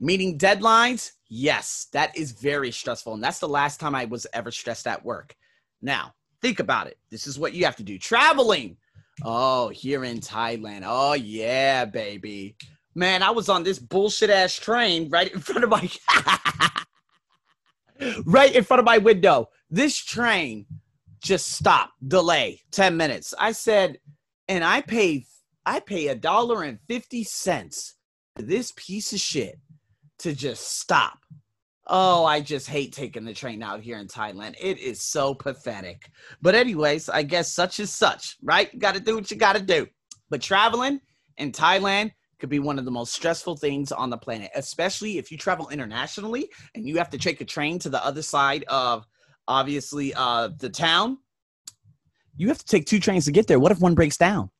Meeting 0.00 0.36
deadlines? 0.36 1.12
Yes, 1.28 1.86
that 1.92 2.18
is 2.18 2.32
very 2.32 2.72
stressful. 2.72 3.14
And 3.14 3.22
that's 3.22 3.38
the 3.38 3.46
last 3.46 3.78
time 3.78 3.94
I 3.94 4.06
was 4.06 4.26
ever 4.32 4.50
stressed 4.50 4.88
at 4.88 5.04
work. 5.04 5.36
Now, 5.80 6.14
think 6.40 6.58
about 6.58 6.88
it. 6.88 6.98
This 7.12 7.28
is 7.28 7.38
what 7.38 7.52
you 7.52 7.64
have 7.64 7.76
to 7.76 7.84
do 7.84 7.96
traveling. 7.96 8.76
Oh, 9.24 9.68
here 9.68 10.02
in 10.02 10.18
Thailand. 10.18 10.82
Oh, 10.84 11.12
yeah, 11.12 11.84
baby. 11.84 12.56
Man, 12.96 13.22
I 13.22 13.30
was 13.30 13.48
on 13.48 13.62
this 13.62 13.78
bullshit 13.78 14.30
ass 14.30 14.56
train 14.56 15.10
right 15.10 15.32
in 15.32 15.38
front 15.38 15.62
of 15.62 15.70
my 15.70 15.88
right 18.26 18.52
in 18.52 18.64
front 18.64 18.80
of 18.80 18.84
my 18.84 18.98
window. 18.98 19.48
This 19.70 19.96
train 19.96 20.66
just 21.20 21.52
stopped, 21.52 21.92
delay 22.08 22.62
10 22.72 22.96
minutes. 22.96 23.32
I 23.38 23.52
said, 23.52 23.98
and 24.48 24.64
I 24.64 24.80
paid 24.80 25.26
I 25.64 25.80
pay 25.80 26.08
a 26.08 26.14
dollar 26.14 26.62
and 26.64 26.78
50 26.88 27.24
cents 27.24 27.94
to 28.36 28.44
this 28.44 28.72
piece 28.76 29.12
of 29.12 29.20
shit 29.20 29.58
to 30.20 30.34
just 30.34 30.78
stop. 30.80 31.18
Oh, 31.86 32.24
I 32.24 32.40
just 32.40 32.68
hate 32.68 32.92
taking 32.92 33.24
the 33.24 33.34
train 33.34 33.62
out 33.62 33.80
here 33.80 33.98
in 33.98 34.06
Thailand. 34.06 34.54
It 34.60 34.78
is 34.78 35.02
so 35.02 35.34
pathetic. 35.34 36.08
But, 36.40 36.54
anyways, 36.54 37.08
I 37.08 37.22
guess 37.22 37.52
such 37.52 37.80
is 37.80 37.92
such, 37.92 38.36
right? 38.42 38.72
You 38.72 38.78
got 38.78 38.94
to 38.94 39.00
do 39.00 39.16
what 39.16 39.30
you 39.30 39.36
got 39.36 39.56
to 39.56 39.62
do. 39.62 39.86
But 40.30 40.40
traveling 40.40 41.00
in 41.38 41.52
Thailand 41.52 42.12
could 42.38 42.50
be 42.50 42.60
one 42.60 42.78
of 42.78 42.84
the 42.84 42.90
most 42.90 43.12
stressful 43.12 43.56
things 43.56 43.92
on 43.92 44.10
the 44.10 44.16
planet, 44.16 44.50
especially 44.54 45.18
if 45.18 45.30
you 45.30 45.38
travel 45.38 45.68
internationally 45.68 46.48
and 46.74 46.88
you 46.88 46.98
have 46.98 47.10
to 47.10 47.18
take 47.18 47.40
a 47.40 47.44
train 47.44 47.78
to 47.80 47.88
the 47.88 48.04
other 48.04 48.22
side 48.22 48.64
of 48.68 49.04
obviously 49.46 50.14
uh, 50.14 50.50
the 50.58 50.70
town. 50.70 51.18
You 52.36 52.48
have 52.48 52.58
to 52.58 52.64
take 52.64 52.86
two 52.86 52.98
trains 53.00 53.26
to 53.26 53.32
get 53.32 53.46
there. 53.46 53.60
What 53.60 53.72
if 53.72 53.80
one 53.80 53.94
breaks 53.94 54.16
down? 54.16 54.50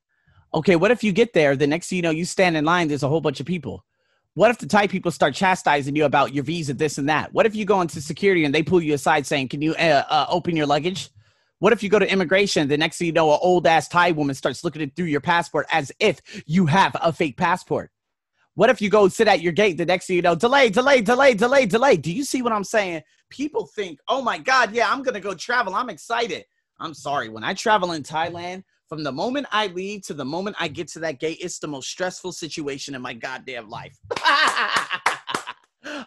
Okay, 0.55 0.77
what 0.77 0.91
if 0.91 1.03
you 1.03 1.13
get 1.13 1.33
there, 1.33 1.57
the 1.57 1.67
next 1.67 1.89
thing 1.89 1.97
you 1.97 2.03
know, 2.03 2.11
you 2.11 2.25
stand 2.25 2.57
in 2.57 2.65
line, 2.65 2.89
there's 2.89 3.03
a 3.03 3.09
whole 3.09 3.23
bunch 3.23 3.41
of 3.41 3.47
people. 3.47 3.85
What 4.35 4.51
if 4.51 4.59
the 4.59 4.67
Thai 4.67 4.87
people 4.87 5.11
start 5.11 5.35
chastising 5.35 5.97
you 5.97 6.05
about 6.05 6.35
your 6.35 6.45
visa, 6.45 6.75
this 6.75 6.99
and 6.99 7.09
that? 7.09 7.33
What 7.33 7.47
if 7.47 7.55
you 7.55 7.65
go 7.65 7.81
into 7.81 8.01
security 8.01 8.45
and 8.45 8.55
they 8.55 8.63
pull 8.63 8.83
you 8.83 8.95
aside 8.95 9.27
saying, 9.27 9.49
Can 9.49 9.63
you 9.63 9.75
uh, 9.75 10.05
uh, 10.09 10.27
open 10.29 10.57
your 10.57 10.67
luggage? 10.67 11.11
What 11.59 11.73
if 11.73 11.83
you 11.83 11.89
go 11.89 11.99
to 11.99 12.11
immigration, 12.11 12.67
the 12.67 12.77
next 12.77 12.99
thing 12.99 13.07
you 13.07 13.13
know, 13.13 13.33
an 13.33 13.39
old 13.41 13.67
ass 13.67 13.89
Thai 13.89 14.13
woman 14.13 14.35
starts 14.35 14.65
looking 14.65 14.91
through 14.91 15.07
your 15.07 15.21
passport 15.21 15.67
as 15.71 15.93
if 16.01 16.21
you 16.47 16.67
have 16.67 16.97
a 17.01 17.13
fake 17.13 17.37
passport? 17.37 17.91
What 18.55 18.69
if 18.69 18.83
you 18.83 18.91
go 18.91 19.09
sit 19.09 19.29
at 19.29 19.41
your 19.41 19.53
gate 19.53 19.79
the 19.79 19.87
next 19.87 20.07
thing 20.07 20.17
you 20.17 20.23
know, 20.23 20.35
delay, 20.35 20.69
delay, 20.71 21.01
delay, 21.01 21.35
delay, 21.35 21.67
delay? 21.67 21.97
Do 21.97 22.13
you 22.13 22.25
see 22.25 22.43
what 22.43 22.53
I'm 22.53 22.65
saying? 22.65 23.03
People 23.31 23.67
think, 23.67 23.99
oh 24.09 24.21
my 24.21 24.39
God, 24.39 24.75
yeah, 24.75 24.91
I'm 24.91 25.03
gonna 25.03 25.21
go 25.21 25.35
travel. 25.35 25.75
I'm 25.75 25.89
excited. 25.89 26.45
I'm 26.79 26.95
sorry. 26.95 27.29
When 27.29 27.45
I 27.45 27.55
travel 27.55 27.93
in 27.93 28.03
Thailand, 28.03 28.65
from 28.93 29.05
the 29.05 29.11
moment 29.11 29.47
I 29.51 29.69
leave 29.69 30.03
to 30.03 30.13
the 30.13 30.27
moment 30.27 30.55
I 30.61 30.69
get 30.69 30.87
to 30.89 30.99
that 30.99 31.19
gate, 31.19 31.39
it's 31.41 31.59
the 31.59 31.67
most 31.67 31.89
stressful 31.89 32.31
situation 32.31 32.95
in 32.95 33.01
my 33.01 33.15
goddamn 33.15 33.71
life. 33.71 33.97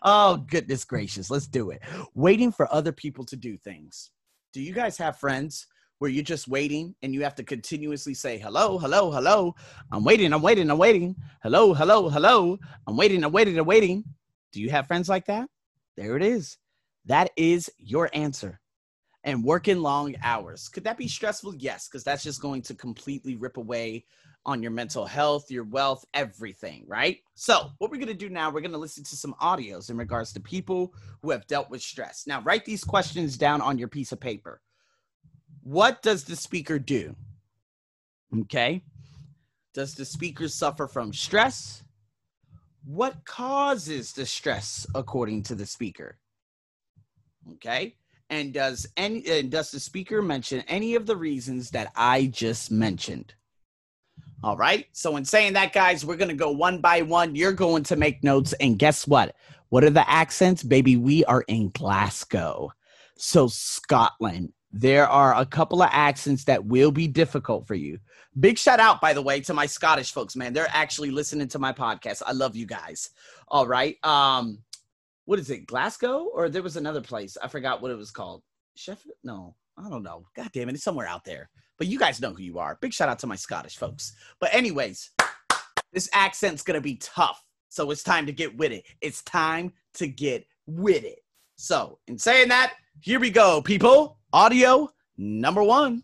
oh, 0.03 0.45
goodness 0.47 0.85
gracious. 0.85 1.31
Let's 1.31 1.47
do 1.47 1.71
it. 1.71 1.81
Waiting 2.13 2.51
for 2.51 2.71
other 2.71 2.91
people 2.91 3.25
to 3.25 3.35
do 3.35 3.57
things. 3.57 4.11
Do 4.53 4.61
you 4.61 4.71
guys 4.71 4.99
have 4.99 5.17
friends 5.17 5.65
where 5.97 6.11
you're 6.11 6.23
just 6.23 6.47
waiting 6.47 6.93
and 7.01 7.11
you 7.11 7.23
have 7.23 7.33
to 7.37 7.43
continuously 7.43 8.13
say, 8.13 8.37
hello, 8.37 8.77
hello, 8.77 9.09
hello. 9.09 9.55
I'm 9.91 10.03
waiting, 10.03 10.31
I'm 10.31 10.43
waiting, 10.43 10.69
I'm 10.69 10.77
waiting. 10.77 11.15
Hello, 11.41 11.73
hello, 11.73 12.07
hello. 12.07 12.59
I'm 12.85 12.95
waiting, 12.95 13.23
I'm 13.23 13.31
waiting, 13.31 13.57
I'm 13.57 13.65
waiting. 13.65 14.03
Do 14.53 14.61
you 14.61 14.69
have 14.69 14.85
friends 14.85 15.09
like 15.09 15.25
that? 15.25 15.49
There 15.97 16.17
it 16.17 16.21
is. 16.21 16.59
That 17.05 17.31
is 17.35 17.67
your 17.79 18.11
answer. 18.13 18.59
And 19.25 19.43
working 19.43 19.79
long 19.79 20.15
hours. 20.23 20.69
Could 20.69 20.83
that 20.85 20.97
be 20.97 21.07
stressful? 21.07 21.55
Yes, 21.55 21.87
because 21.87 22.03
that's 22.03 22.23
just 22.23 22.41
going 22.41 22.61
to 22.61 22.75
completely 22.75 23.35
rip 23.35 23.57
away 23.57 24.05
on 24.45 24.61
your 24.61 24.71
mental 24.71 25.05
health, 25.05 25.49
your 25.49 25.63
wealth, 25.63 26.05
everything, 26.13 26.85
right? 26.87 27.17
So, 27.33 27.71
what 27.79 27.89
we're 27.89 27.97
to 28.07 28.13
do 28.13 28.29
now, 28.29 28.51
we're 28.51 28.61
to 28.71 28.77
listen 28.77 29.03
to 29.05 29.15
some 29.15 29.33
audios 29.41 29.89
in 29.89 29.97
regards 29.97 30.31
to 30.33 30.39
people 30.39 30.93
who 31.21 31.31
have 31.31 31.47
dealt 31.47 31.69
with 31.69 31.81
stress. 31.81 32.25
Now, 32.27 32.41
write 32.41 32.65
these 32.65 32.83
questions 32.83 33.37
down 33.37 33.61
on 33.61 33.79
your 33.79 33.87
piece 33.87 34.11
of 34.11 34.19
paper. 34.19 34.61
What 35.63 36.03
does 36.03 36.23
the 36.23 36.35
speaker 36.35 36.77
do? 36.77 37.15
Okay. 38.41 38.83
Does 39.73 39.95
the 39.95 40.05
speaker 40.05 40.47
suffer 40.47 40.87
from 40.87 41.11
stress? 41.11 41.83
What 42.85 43.25
causes 43.25 44.13
the 44.13 44.27
stress 44.27 44.85
according 44.93 45.43
to 45.43 45.55
the 45.55 45.65
speaker? 45.65 46.19
Okay. 47.53 47.95
And 48.29 48.53
does 48.53 48.87
any 48.97 49.23
and 49.27 49.51
does 49.51 49.71
the 49.71 49.79
speaker 49.79 50.21
mention 50.21 50.63
any 50.67 50.95
of 50.95 51.05
the 51.05 51.15
reasons 51.15 51.69
that 51.71 51.91
I 51.95 52.27
just 52.27 52.71
mentioned? 52.71 53.33
All 54.43 54.57
right. 54.57 54.87
So 54.91 55.15
in 55.17 55.25
saying 55.25 55.53
that, 55.53 55.73
guys, 55.73 56.05
we're 56.05 56.17
gonna 56.17 56.33
go 56.33 56.51
one 56.51 56.81
by 56.81 57.01
one. 57.01 57.35
You're 57.35 57.53
going 57.53 57.83
to 57.83 57.95
make 57.95 58.23
notes, 58.23 58.53
and 58.53 58.79
guess 58.79 59.07
what? 59.07 59.35
What 59.69 59.83
are 59.83 59.89
the 59.89 60.09
accents, 60.09 60.63
baby? 60.63 60.97
We 60.97 61.25
are 61.25 61.43
in 61.47 61.69
Glasgow. 61.69 62.71
So 63.17 63.47
Scotland, 63.47 64.53
there 64.71 65.07
are 65.07 65.35
a 65.35 65.45
couple 65.45 65.81
of 65.81 65.89
accents 65.91 66.43
that 66.45 66.65
will 66.65 66.91
be 66.91 67.07
difficult 67.07 67.65
for 67.65 67.75
you. 67.75 67.97
Big 68.39 68.57
shout 68.57 68.81
out, 68.81 68.99
by 68.99 69.13
the 69.13 69.21
way, 69.21 69.39
to 69.41 69.53
my 69.53 69.65
Scottish 69.65 70.11
folks, 70.11 70.35
man. 70.35 70.51
They're 70.51 70.67
actually 70.69 71.11
listening 71.11 71.47
to 71.49 71.59
my 71.59 71.71
podcast. 71.71 72.21
I 72.25 72.33
love 72.33 72.55
you 72.55 72.65
guys. 72.65 73.11
All 73.47 73.65
right. 73.65 73.97
Um, 74.03 74.59
what 75.25 75.39
is 75.39 75.49
it? 75.49 75.65
Glasgow? 75.67 76.29
Or 76.33 76.49
there 76.49 76.63
was 76.63 76.77
another 76.77 77.01
place. 77.01 77.37
I 77.41 77.47
forgot 77.47 77.81
what 77.81 77.91
it 77.91 77.97
was 77.97 78.11
called. 78.11 78.41
Sheffield? 78.75 79.15
No, 79.23 79.55
I 79.77 79.89
don't 79.89 80.03
know. 80.03 80.25
God 80.35 80.51
damn 80.53 80.69
it. 80.69 80.75
It's 80.75 80.83
somewhere 80.83 81.07
out 81.07 81.25
there. 81.25 81.49
But 81.77 81.87
you 81.87 81.99
guys 81.99 82.21
know 82.21 82.33
who 82.33 82.43
you 82.43 82.59
are. 82.59 82.77
Big 82.81 82.93
shout 82.93 83.09
out 83.09 83.19
to 83.19 83.27
my 83.27 83.35
Scottish 83.35 83.77
folks. 83.77 84.13
But, 84.39 84.53
anyways, 84.53 85.11
this 85.91 86.09
accent's 86.13 86.61
gonna 86.61 86.81
be 86.81 86.95
tough. 86.95 87.43
So 87.69 87.91
it's 87.91 88.03
time 88.03 88.25
to 88.25 88.31
get 88.31 88.55
with 88.55 88.71
it. 88.71 88.85
It's 89.01 89.21
time 89.23 89.73
to 89.95 90.07
get 90.07 90.45
with 90.67 91.03
it. 91.03 91.19
So, 91.57 91.99
in 92.07 92.17
saying 92.17 92.49
that, 92.49 92.73
here 93.01 93.19
we 93.19 93.29
go, 93.29 93.61
people. 93.61 94.19
Audio 94.31 94.89
number 95.17 95.63
one. 95.63 96.03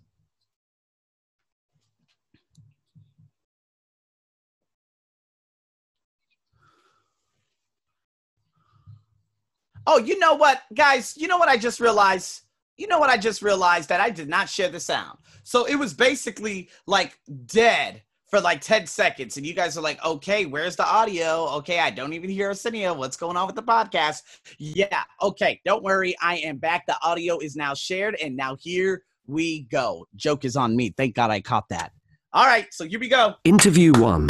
Oh, 9.88 9.98
you 9.98 10.20
know 10.20 10.36
what, 10.36 10.62
guys? 10.74 11.16
You 11.18 11.28
know 11.28 11.38
what 11.38 11.50
I 11.50 11.58
just 11.58 11.80
realized? 11.80 12.42
You 12.78 12.88
know 12.88 13.00
what 13.00 13.10
I 13.10 13.18
just 13.18 13.42
realized 13.42 13.90
that 13.90 14.02
I 14.02 14.10
did 14.10 14.30
not 14.30 14.50
share 14.50 14.70
the 14.70 14.80
sound. 14.80 15.20
So 15.44 15.66
it 15.66 15.76
was 15.76 15.94
basically 15.94 16.70
like 16.88 17.18
dead 17.46 18.04
for 18.32 18.40
like 18.40 18.62
10 18.62 18.88
seconds. 18.88 19.38
And 19.38 19.46
you 19.46 19.54
guys 19.54 19.78
are 19.78 19.82
like, 19.82 20.04
okay, 20.04 20.46
where's 20.46 20.76
the 20.78 20.86
audio? 20.86 21.48
Okay, 21.58 21.80
I 21.80 21.92
don't 21.92 22.14
even 22.14 22.30
hear 22.30 22.48
Arsenio. 22.48 22.94
What's 22.94 23.18
going 23.18 23.38
on 23.38 23.46
with 23.46 23.56
the 23.56 23.64
podcast? 23.64 24.22
Yeah, 24.58 25.04
okay, 25.22 25.60
don't 25.66 25.84
worry. 25.84 26.16
I 26.22 26.38
am 26.38 26.58
back. 26.58 26.86
The 26.88 26.96
audio 27.04 27.38
is 27.40 27.56
now 27.56 27.74
shared. 27.74 28.16
And 28.16 28.36
now 28.36 28.56
here 28.60 29.04
we 29.28 29.64
go. 29.64 30.08
Joke 30.16 30.46
is 30.46 30.56
on 30.56 30.76
me. 30.76 30.94
Thank 30.96 31.16
God 31.16 31.30
I 31.30 31.42
caught 31.42 31.68
that. 31.70 31.92
All 32.34 32.46
right, 32.46 32.68
so 32.72 32.86
here 32.86 33.00
we 33.00 33.10
go. 33.10 33.36
Interview 33.44 33.92
one. 33.92 34.30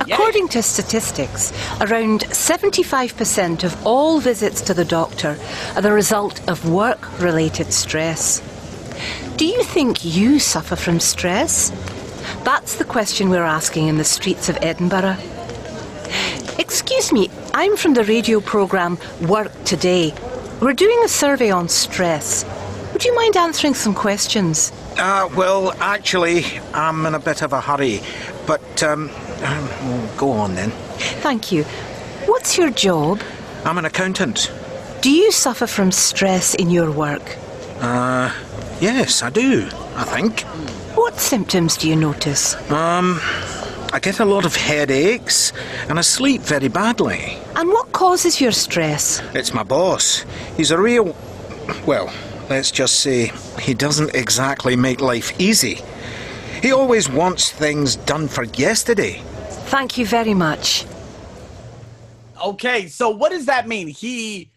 According 0.00 0.48
to 0.48 0.62
statistics, 0.62 1.52
around 1.80 2.20
75% 2.22 3.64
of 3.64 3.86
all 3.86 4.20
visits 4.20 4.60
to 4.62 4.74
the 4.74 4.84
doctor 4.84 5.38
are 5.76 5.82
the 5.82 5.92
result 5.92 6.46
of 6.48 6.68
work 6.68 7.18
related 7.20 7.72
stress. 7.72 8.40
Do 9.36 9.46
you 9.46 9.62
think 9.62 10.04
you 10.04 10.38
suffer 10.38 10.76
from 10.76 11.00
stress? 11.00 11.70
That's 12.44 12.76
the 12.76 12.84
question 12.84 13.30
we're 13.30 13.42
asking 13.42 13.88
in 13.88 13.98
the 13.98 14.04
streets 14.04 14.48
of 14.48 14.58
Edinburgh. 14.60 15.16
Excuse 16.58 17.12
me, 17.12 17.30
I'm 17.54 17.76
from 17.76 17.94
the 17.94 18.04
radio 18.04 18.40
programme 18.40 18.98
Work 19.22 19.52
Today. 19.64 20.14
We're 20.60 20.74
doing 20.74 21.00
a 21.04 21.08
survey 21.08 21.50
on 21.50 21.68
stress. 21.68 22.44
Would 22.92 23.04
you 23.04 23.14
mind 23.16 23.36
answering 23.36 23.74
some 23.74 23.94
questions? 23.94 24.70
Uh, 24.98 25.28
well, 25.34 25.72
actually, 25.80 26.44
I'm 26.74 27.06
in 27.06 27.14
a 27.14 27.18
bit 27.18 27.42
of 27.42 27.52
a 27.52 27.60
hurry, 27.60 28.00
but 28.46 28.82
um, 28.82 29.10
um, 29.42 30.08
go 30.16 30.30
on 30.30 30.54
then. 30.54 30.70
Thank 31.22 31.52
you. 31.52 31.64
What's 32.26 32.56
your 32.56 32.70
job? 32.70 33.20
I'm 33.64 33.78
an 33.78 33.84
accountant. 33.84 34.50
Do 35.00 35.10
you 35.10 35.32
suffer 35.32 35.66
from 35.66 35.90
stress 35.90 36.54
in 36.54 36.70
your 36.70 36.90
work? 36.90 37.36
Uh, 37.80 38.32
yes, 38.80 39.22
I 39.22 39.30
do, 39.30 39.68
I 39.96 40.04
think. 40.04 40.42
What 40.96 41.18
symptoms 41.18 41.76
do 41.76 41.88
you 41.88 41.96
notice? 41.96 42.54
Um, 42.70 43.18
I 43.92 43.98
get 44.00 44.20
a 44.20 44.24
lot 44.24 44.44
of 44.44 44.54
headaches 44.54 45.52
and 45.88 45.98
I 45.98 46.02
sleep 46.02 46.42
very 46.42 46.68
badly. 46.68 47.36
And 47.56 47.68
what 47.70 47.92
causes 47.92 48.40
your 48.40 48.52
stress? 48.52 49.20
It's 49.34 49.52
my 49.52 49.64
boss. 49.64 50.24
He's 50.56 50.70
a 50.70 50.78
real. 50.78 51.16
Well, 51.86 52.12
let's 52.48 52.70
just 52.70 53.00
say 53.00 53.32
he 53.60 53.74
doesn't 53.74 54.14
exactly 54.14 54.76
make 54.76 55.00
life 55.00 55.38
easy. 55.40 55.80
He 56.62 56.72
always 56.72 57.08
wants 57.08 57.50
things 57.50 57.96
done 57.96 58.28
for 58.28 58.44
yesterday. 58.44 59.20
Thank 59.72 59.96
you 59.96 60.04
very 60.04 60.34
much. 60.34 60.84
Okay, 62.44 62.88
so 62.88 63.08
what 63.08 63.32
does 63.32 63.46
that 63.46 63.66
mean? 63.66 63.88
He 63.88 64.50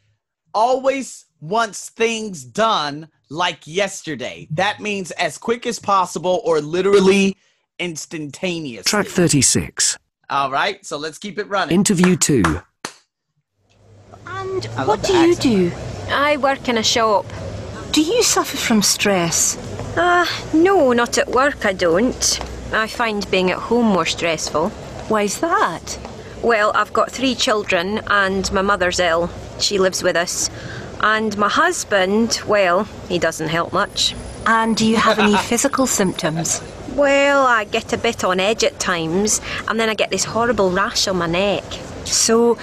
always 0.53 1.23
wants 1.39 1.87
things 1.87 2.43
done 2.43 3.07
like 3.29 3.65
yesterday. 3.65 4.45
That 4.51 4.81
means 4.81 5.11
as 5.11 5.37
quick 5.37 5.65
as 5.65 5.79
possible 5.79 6.41
or 6.43 6.59
literally 6.59 7.37
instantaneous. 7.79 8.83
Track 8.83 9.07
36. 9.07 9.97
All 10.29 10.51
right, 10.51 10.85
so 10.85 10.97
let's 10.97 11.17
keep 11.17 11.39
it 11.39 11.47
running. 11.47 11.73
Interview 11.73 12.17
two. 12.17 12.43
And 14.27 14.67
I 14.75 14.85
what 14.85 15.01
do 15.01 15.13
you 15.13 15.35
do? 15.35 15.71
I 16.09 16.35
work 16.35 16.67
in 16.67 16.77
a 16.77 16.83
shop. 16.83 17.25
Do 17.93 18.01
you 18.01 18.21
suffer 18.21 18.57
from 18.57 18.81
stress? 18.81 19.57
Ah, 19.95 20.27
no, 20.53 20.91
not 20.91 21.17
at 21.17 21.29
work, 21.29 21.65
I 21.65 21.71
don't. 21.71 22.41
I 22.73 22.87
find 22.87 23.31
being 23.31 23.49
at 23.51 23.59
home 23.59 23.85
more 23.85 24.05
stressful. 24.05 24.73
Why's 25.07 25.39
that? 25.39 25.99
Well, 26.41 26.71
I've 26.75 26.93
got 26.93 27.11
three 27.11 27.35
children 27.35 28.01
and 28.07 28.51
my 28.51 28.61
mother's 28.61 28.99
ill. 28.99 29.29
She 29.59 29.77
lives 29.77 30.03
with 30.03 30.15
us. 30.15 30.49
And 31.01 31.37
my 31.37 31.49
husband, 31.49 32.41
well, 32.47 32.85
he 33.07 33.19
doesn't 33.19 33.49
help 33.49 33.73
much. 33.73 34.15
And 34.45 34.75
do 34.75 34.85
you 34.85 34.97
have 34.97 35.19
any 35.19 35.37
physical 35.49 35.87
symptoms? 35.87 36.61
Well, 36.95 37.45
I 37.45 37.65
get 37.65 37.93
a 37.93 37.97
bit 37.97 38.23
on 38.23 38.39
edge 38.39 38.63
at 38.63 38.79
times, 38.79 39.41
and 39.67 39.79
then 39.79 39.89
I 39.89 39.95
get 39.95 40.11
this 40.11 40.23
horrible 40.23 40.71
rash 40.71 41.07
on 41.07 41.17
my 41.17 41.27
neck. 41.27 41.63
So, 42.05 42.57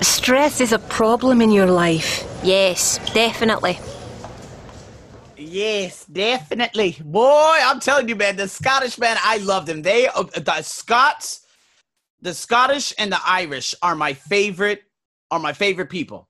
stress 0.00 0.60
is 0.60 0.72
a 0.72 0.78
problem 0.78 1.42
in 1.42 1.50
your 1.50 1.66
life. 1.66 2.24
Yes, 2.42 2.98
definitely. 3.12 3.78
Yes, 5.36 6.06
definitely. 6.06 6.96
Boy, 7.04 7.58
I'm 7.62 7.80
telling 7.80 8.08
you, 8.08 8.16
man, 8.16 8.36
the 8.36 8.48
Scottish 8.48 8.98
man, 8.98 9.18
I 9.22 9.38
love 9.38 9.66
them. 9.66 9.82
They 9.82 10.08
uh, 10.08 10.22
the 10.22 10.62
Scots, 10.62 11.45
the 12.20 12.34
Scottish 12.34 12.94
and 12.98 13.12
the 13.12 13.20
Irish 13.26 13.74
are 13.82 13.94
my 13.94 14.12
favorite, 14.12 14.82
are 15.30 15.38
my 15.38 15.52
favorite 15.52 15.90
people. 15.90 16.28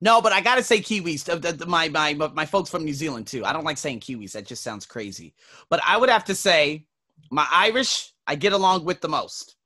No, 0.00 0.20
but 0.20 0.32
I 0.32 0.40
gotta 0.40 0.62
say 0.62 0.80
Kiwis. 0.80 1.28
uh, 1.28 1.66
My 1.66 1.88
my 1.88 2.12
my 2.14 2.44
folks 2.46 2.70
from 2.70 2.84
New 2.84 2.92
Zealand 2.92 3.26
too. 3.26 3.44
I 3.44 3.52
don't 3.52 3.64
like 3.64 3.78
saying 3.78 4.00
Kiwis. 4.00 4.32
That 4.32 4.46
just 4.46 4.62
sounds 4.62 4.84
crazy. 4.86 5.34
But 5.70 5.80
I 5.86 5.96
would 5.96 6.10
have 6.10 6.24
to 6.26 6.34
say 6.34 6.86
my 7.30 7.46
Irish. 7.52 8.12
I 8.26 8.34
get 8.34 8.52
along 8.52 8.84
with 8.84 9.00
the 9.00 9.08
most. 9.08 9.56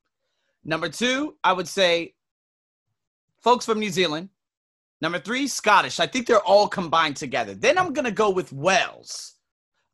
Number 0.64 0.88
two, 0.88 1.36
I 1.42 1.52
would 1.52 1.66
say 1.66 2.14
folks 3.40 3.64
from 3.66 3.80
New 3.80 3.90
Zealand. 3.90 4.28
Number 5.00 5.18
three, 5.18 5.48
Scottish. 5.48 5.98
I 5.98 6.06
think 6.06 6.26
they're 6.26 6.44
all 6.44 6.68
combined 6.68 7.16
together. 7.16 7.54
Then 7.54 7.76
I'm 7.78 7.92
gonna 7.92 8.10
go 8.10 8.30
with 8.30 8.52
Wales. 8.52 9.34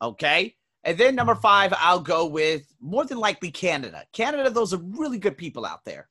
Okay. 0.03 0.55
And 0.87 0.97
then 0.97 1.17
number 1.17 1.35
five, 1.35 1.75
I'll 1.79 2.01
go 2.01 2.27
with 2.27 2.73
more 2.81 3.05
than 3.05 3.19
likely 3.19 3.51
Canada. 3.51 4.05
Canada, 4.13 4.49
those 4.51 4.73
are 4.73 4.79
really 4.79 5.19
good 5.19 5.37
people 5.37 5.67
out 5.67 5.85
there. 5.85 6.09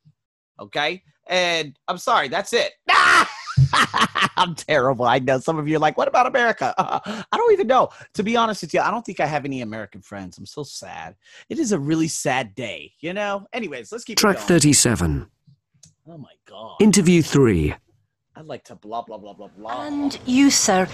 Okay. 0.60 1.02
And 1.28 1.80
I'm 1.88 1.98
sorry, 1.98 2.28
that's 2.28 2.52
it. 2.52 2.74
I'm 4.38 4.54
terrible. 4.54 5.06
I 5.06 5.20
know 5.20 5.40
some 5.40 5.58
of 5.58 5.68
you 5.68 5.78
are 5.78 5.80
like, 5.80 5.98
what 5.98 6.10
about 6.10 6.28
America? 6.28 6.74
Uh, 6.78 7.00
I 7.32 7.38
don't 7.38 7.54
even 7.54 7.68
know. 7.68 7.88
To 8.16 8.24
be 8.24 8.36
honest 8.36 8.64
with 8.64 8.74
you, 8.74 8.82
I 8.82 8.92
don't 8.92 9.06
think 9.06 9.22
I 9.22 9.26
have 9.26 9.46
any 9.46 9.62
American 9.62 10.02
friends. 10.02 10.38
I'm 10.38 10.46
so 10.46 10.64
sad. 10.64 11.16
It 11.48 11.58
is 11.58 11.72
a 11.72 11.80
really 11.80 12.10
sad 12.10 12.54
day, 12.54 12.92
you 13.00 13.14
know? 13.14 13.48
Anyways, 13.54 13.94
let's 13.94 14.04
keep 14.04 14.18
Track 14.18 14.36
it 14.36 14.40
going. 14.40 14.48
37. 14.48 15.32
Oh 16.10 16.18
my 16.18 16.34
God. 16.46 16.76
Interview 16.82 17.22
3. 17.22 17.76
I'd 18.38 18.48
like 18.48 18.66
to 18.66 18.76
blah, 18.76 19.02
blah, 19.02 19.18
blah, 19.18 19.32
blah, 19.32 19.48
blah. 19.48 19.86
And 19.86 20.20
you, 20.26 20.52
sir, 20.52 20.90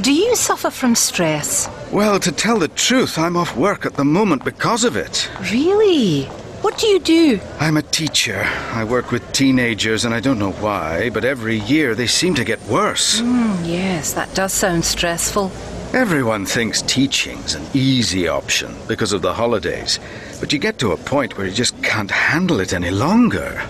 do 0.00 0.12
you 0.12 0.34
suffer 0.34 0.70
from 0.70 0.96
stress? 0.96 1.68
Well, 1.92 2.18
to 2.18 2.32
tell 2.32 2.58
the 2.58 2.66
truth, 2.66 3.16
I'm 3.16 3.36
off 3.36 3.56
work 3.56 3.86
at 3.86 3.94
the 3.94 4.04
moment 4.04 4.44
because 4.44 4.82
of 4.82 4.96
it. 4.96 5.30
Really? 5.52 6.24
What 6.62 6.76
do 6.78 6.88
you 6.88 6.98
do? 6.98 7.38
I'm 7.60 7.76
a 7.76 7.82
teacher. 7.82 8.42
I 8.72 8.82
work 8.82 9.12
with 9.12 9.32
teenagers, 9.32 10.04
and 10.04 10.12
I 10.12 10.18
don't 10.18 10.40
know 10.40 10.50
why, 10.50 11.10
but 11.10 11.24
every 11.24 11.60
year 11.60 11.94
they 11.94 12.08
seem 12.08 12.34
to 12.34 12.44
get 12.44 12.60
worse. 12.64 13.20
Hmm, 13.20 13.64
yes, 13.64 14.12
that 14.14 14.34
does 14.34 14.52
sound 14.52 14.84
stressful. 14.84 15.52
Everyone 15.92 16.44
thinks 16.44 16.82
teaching's 16.82 17.54
an 17.54 17.64
easy 17.72 18.26
option 18.26 18.74
because 18.88 19.12
of 19.12 19.22
the 19.22 19.32
holidays, 19.32 20.00
but 20.40 20.52
you 20.52 20.58
get 20.58 20.80
to 20.80 20.90
a 20.90 20.96
point 20.96 21.38
where 21.38 21.46
you 21.46 21.54
just 21.54 21.80
can't 21.84 22.10
handle 22.10 22.58
it 22.58 22.72
any 22.72 22.90
longer. 22.90 23.62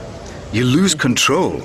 You 0.55 0.65
lose 0.65 0.95
control. 0.95 1.61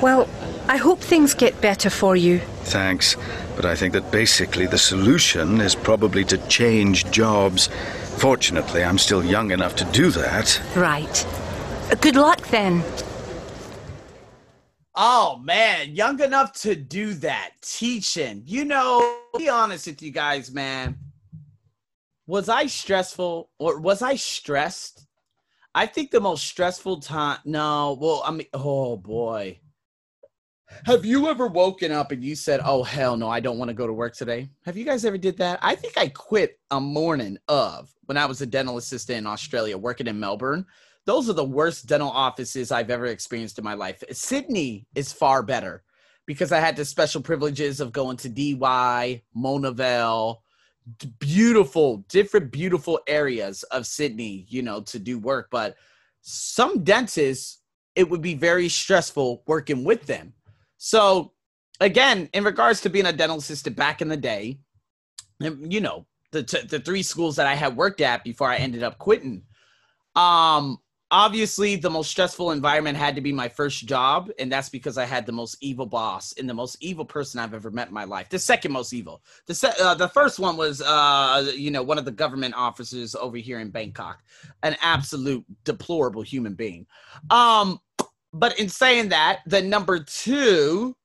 Well, 0.00 0.28
I 0.68 0.76
hope 0.78 0.98
things 1.00 1.32
get 1.32 1.60
better 1.60 1.90
for 1.90 2.16
you. 2.16 2.40
Thanks, 2.64 3.16
but 3.54 3.64
I 3.64 3.76
think 3.76 3.92
that 3.92 4.10
basically 4.10 4.66
the 4.66 4.78
solution 4.78 5.60
is 5.60 5.76
probably 5.76 6.24
to 6.24 6.38
change 6.48 7.08
jobs. 7.12 7.68
Fortunately, 8.18 8.82
I'm 8.82 8.98
still 8.98 9.24
young 9.24 9.52
enough 9.52 9.76
to 9.76 9.84
do 9.86 10.10
that. 10.10 10.60
Right. 10.74 11.26
Good 12.00 12.16
luck 12.16 12.48
then. 12.48 12.82
Oh 14.96 15.38
man, 15.44 15.94
young 15.94 16.20
enough 16.20 16.52
to 16.62 16.74
do 16.74 17.14
that. 17.14 17.50
Teaching. 17.62 18.42
You 18.44 18.64
know, 18.64 19.18
be 19.38 19.48
honest 19.48 19.86
with 19.86 20.02
you 20.02 20.10
guys, 20.10 20.50
man. 20.50 20.98
Was 22.26 22.48
I 22.48 22.66
stressful 22.66 23.50
or 23.58 23.78
was 23.78 24.02
I 24.02 24.16
stressed? 24.16 25.06
I 25.74 25.86
think 25.86 26.10
the 26.10 26.20
most 26.20 26.44
stressful 26.44 27.00
time. 27.00 27.38
No, 27.44 27.96
well, 28.00 28.22
I 28.24 28.32
mean, 28.32 28.48
oh 28.52 28.96
boy. 28.96 29.60
Have 30.84 31.04
you 31.04 31.28
ever 31.28 31.46
woken 31.46 31.92
up 31.92 32.12
and 32.12 32.24
you 32.24 32.34
said, 32.34 32.60
"Oh 32.64 32.82
hell 32.82 33.16
no, 33.16 33.28
I 33.28 33.40
don't 33.40 33.58
want 33.58 33.68
to 33.68 33.74
go 33.74 33.86
to 33.86 33.92
work 33.92 34.14
today"? 34.14 34.48
Have 34.64 34.76
you 34.76 34.84
guys 34.84 35.04
ever 35.04 35.18
did 35.18 35.38
that? 35.38 35.58
I 35.62 35.74
think 35.74 35.96
I 35.96 36.08
quit 36.08 36.58
a 36.70 36.80
morning 36.80 37.38
of 37.48 37.94
when 38.06 38.16
I 38.16 38.26
was 38.26 38.40
a 38.40 38.46
dental 38.46 38.76
assistant 38.76 39.18
in 39.18 39.26
Australia, 39.26 39.78
working 39.78 40.06
in 40.06 40.18
Melbourne. 40.18 40.66
Those 41.04 41.30
are 41.30 41.34
the 41.34 41.44
worst 41.44 41.86
dental 41.86 42.10
offices 42.10 42.72
I've 42.72 42.90
ever 42.90 43.06
experienced 43.06 43.58
in 43.58 43.64
my 43.64 43.74
life. 43.74 44.02
Sydney 44.10 44.86
is 44.96 45.12
far 45.12 45.42
better 45.42 45.84
because 46.26 46.50
I 46.50 46.58
had 46.58 46.76
the 46.76 46.84
special 46.84 47.20
privileges 47.20 47.80
of 47.80 47.92
going 47.92 48.16
to 48.18 48.28
Dee 48.28 48.54
Why, 48.54 49.22
Monavale, 49.36 50.38
beautiful, 51.20 51.98
different 52.08 52.50
beautiful 52.50 53.00
areas 53.06 53.62
of 53.64 53.86
Sydney, 53.86 54.46
you 54.48 54.62
know, 54.62 54.80
to 54.82 54.98
do 54.98 55.18
work. 55.18 55.48
But 55.50 55.76
some 56.22 56.82
dentists, 56.82 57.60
it 57.94 58.10
would 58.10 58.22
be 58.22 58.34
very 58.34 58.68
stressful 58.68 59.44
working 59.46 59.84
with 59.84 60.06
them. 60.06 60.32
So, 60.78 61.32
again, 61.80 62.28
in 62.32 62.44
regards 62.44 62.80
to 62.82 62.90
being 62.90 63.06
a 63.06 63.12
dental 63.12 63.38
assistant 63.38 63.76
back 63.76 64.02
in 64.02 64.08
the 64.08 64.16
day, 64.16 64.58
you 65.40 65.80
know, 65.80 66.06
the 66.32 66.42
t- 66.42 66.66
the 66.66 66.80
three 66.80 67.02
schools 67.02 67.36
that 67.36 67.46
I 67.46 67.54
had 67.54 67.76
worked 67.76 68.00
at 68.00 68.24
before 68.24 68.50
I 68.50 68.56
ended 68.56 68.82
up 68.82 68.98
quitting, 68.98 69.42
um, 70.14 70.78
obviously 71.10 71.76
the 71.76 71.90
most 71.90 72.10
stressful 72.10 72.50
environment 72.50 72.96
had 72.96 73.14
to 73.14 73.20
be 73.20 73.32
my 73.32 73.48
first 73.48 73.86
job, 73.86 74.30
and 74.38 74.50
that's 74.50 74.68
because 74.68 74.98
I 74.98 75.04
had 75.04 75.24
the 75.24 75.32
most 75.32 75.56
evil 75.60 75.86
boss 75.86 76.34
and 76.38 76.48
the 76.48 76.54
most 76.54 76.76
evil 76.80 77.04
person 77.04 77.38
I've 77.38 77.54
ever 77.54 77.70
met 77.70 77.88
in 77.88 77.94
my 77.94 78.04
life. 78.04 78.28
The 78.28 78.38
second 78.38 78.72
most 78.72 78.92
evil. 78.92 79.22
The 79.46 79.54
se- 79.54 79.74
uh, 79.80 79.94
the 79.94 80.08
first 80.08 80.38
one 80.38 80.56
was, 80.56 80.82
uh, 80.82 81.52
you 81.54 81.70
know, 81.70 81.82
one 81.82 81.98
of 81.98 82.04
the 82.04 82.10
government 82.10 82.54
officers 82.56 83.14
over 83.14 83.36
here 83.36 83.60
in 83.60 83.70
Bangkok, 83.70 84.22
an 84.62 84.76
absolute 84.82 85.44
deplorable 85.64 86.22
human 86.22 86.54
being. 86.54 86.86
Um, 87.30 87.80
but 88.32 88.58
in 88.58 88.68
saying 88.68 89.10
that, 89.10 89.40
the 89.46 89.62
number 89.62 89.98
two 89.98 90.96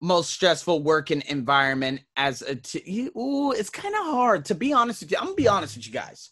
most 0.00 0.30
stressful 0.30 0.82
working 0.82 1.22
environment 1.28 2.00
as 2.16 2.42
a 2.42 2.54
t- 2.54 3.10
ooh, 3.16 3.52
it's 3.52 3.70
kind 3.70 3.94
of 3.94 4.04
hard 4.04 4.44
to 4.44 4.54
be 4.54 4.72
honest 4.72 5.02
with 5.02 5.10
you. 5.10 5.16
I'm 5.18 5.24
gonna 5.24 5.36
be 5.36 5.48
honest 5.48 5.76
with 5.76 5.86
you 5.86 5.92
guys. 5.92 6.30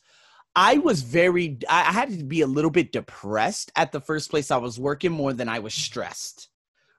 I 0.54 0.78
was 0.78 1.02
very, 1.02 1.58
I 1.68 1.80
I 1.80 1.92
had 1.92 2.10
to 2.10 2.24
be 2.24 2.42
a 2.42 2.46
little 2.46 2.70
bit 2.70 2.92
depressed 2.92 3.72
at 3.76 3.92
the 3.92 4.00
first 4.00 4.30
place 4.30 4.50
I 4.50 4.56
was 4.56 4.78
working 4.78 5.12
more 5.12 5.32
than 5.32 5.48
I 5.48 5.58
was 5.58 5.74
stressed. 5.74 6.48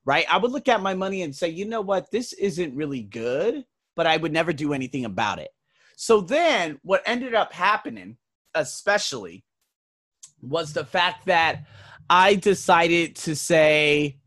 Right? 0.05 0.25
I 0.29 0.37
would 0.37 0.51
look 0.51 0.69
at 0.69 0.81
my 0.81 0.93
money 0.93 1.23
and 1.23 1.35
say, 1.35 1.49
you 1.49 1.65
know 1.65 1.81
what, 1.81 2.11
this 2.11 2.31
isn't 2.33 2.75
really 2.75 3.01
good, 3.01 3.65
but 3.95 4.07
I 4.07 4.15
would 4.15 4.31
never 4.31 4.53
do 4.53 4.73
anything 4.73 5.03
about 5.03 5.39
it. 5.39 5.49
So 5.97 6.21
then, 6.21 6.79
what 6.83 7.01
ended 7.05 7.33
up 7.33 7.51
happening, 7.51 8.17
especially, 8.55 9.43
was 10.41 10.71
the 10.71 10.85
fact 10.85 11.25
that 11.25 11.65
I 12.09 12.35
decided 12.35 13.15
to 13.17 13.35
say, 13.35 14.17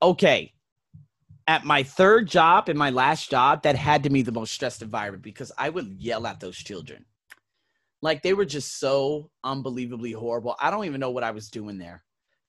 okay, 0.00 0.52
at 1.46 1.64
my 1.64 1.82
third 1.82 2.26
job 2.28 2.68
and 2.68 2.78
my 2.78 2.90
last 2.90 3.30
job, 3.30 3.62
that 3.62 3.76
had 3.76 4.02
to 4.04 4.10
be 4.10 4.22
the 4.22 4.32
most 4.32 4.54
stressed 4.54 4.82
environment 4.82 5.22
because 5.22 5.52
I 5.58 5.68
would 5.68 5.96
yell 5.98 6.26
at 6.26 6.40
those 6.40 6.56
children. 6.56 7.04
Like 8.00 8.22
they 8.22 8.34
were 8.34 8.44
just 8.44 8.78
so 8.78 9.30
unbelievably 9.44 10.12
horrible. 10.12 10.56
I 10.60 10.70
don't 10.70 10.84
even 10.84 11.00
know 11.00 11.10
what 11.10 11.24
I 11.24 11.30
was 11.30 11.48
doing 11.48 11.78
there. 11.78 12.02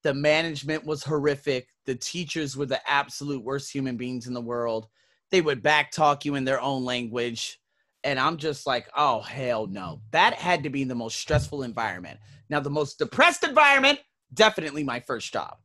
The 0.03 0.13
management 0.13 0.85
was 0.85 1.03
horrific. 1.03 1.67
The 1.85 1.95
teachers 1.95 2.55
were 2.55 2.65
the 2.65 2.81
absolute 2.89 3.43
worst 3.43 3.71
human 3.71 3.97
beings 3.97 4.27
in 4.27 4.33
the 4.33 4.41
world. 4.41 4.87
They 5.31 5.41
would 5.41 5.63
backtalk 5.63 6.23
you 6.25 6.35
in 6.35 6.45
their 6.45 6.61
own 6.61 6.85
language. 6.85 7.59
And 8.03 8.19
I'm 8.19 8.37
just 8.37 8.67
like, 8.67 8.87
oh, 8.95 9.21
hell 9.21 9.65
no. 9.67 10.01
That 10.11 10.35
had 10.35 10.63
to 10.63 10.69
be 10.69 10.83
the 10.83 10.93
most 10.93 11.17
stressful 11.17 11.63
environment. 11.63 12.19
Now, 12.49 12.59
the 12.59 12.69
most 12.69 12.99
depressed 12.99 13.43
environment, 13.43 13.99
definitely 14.35 14.83
my 14.83 14.99
first 14.99 15.31
job. 15.33 15.57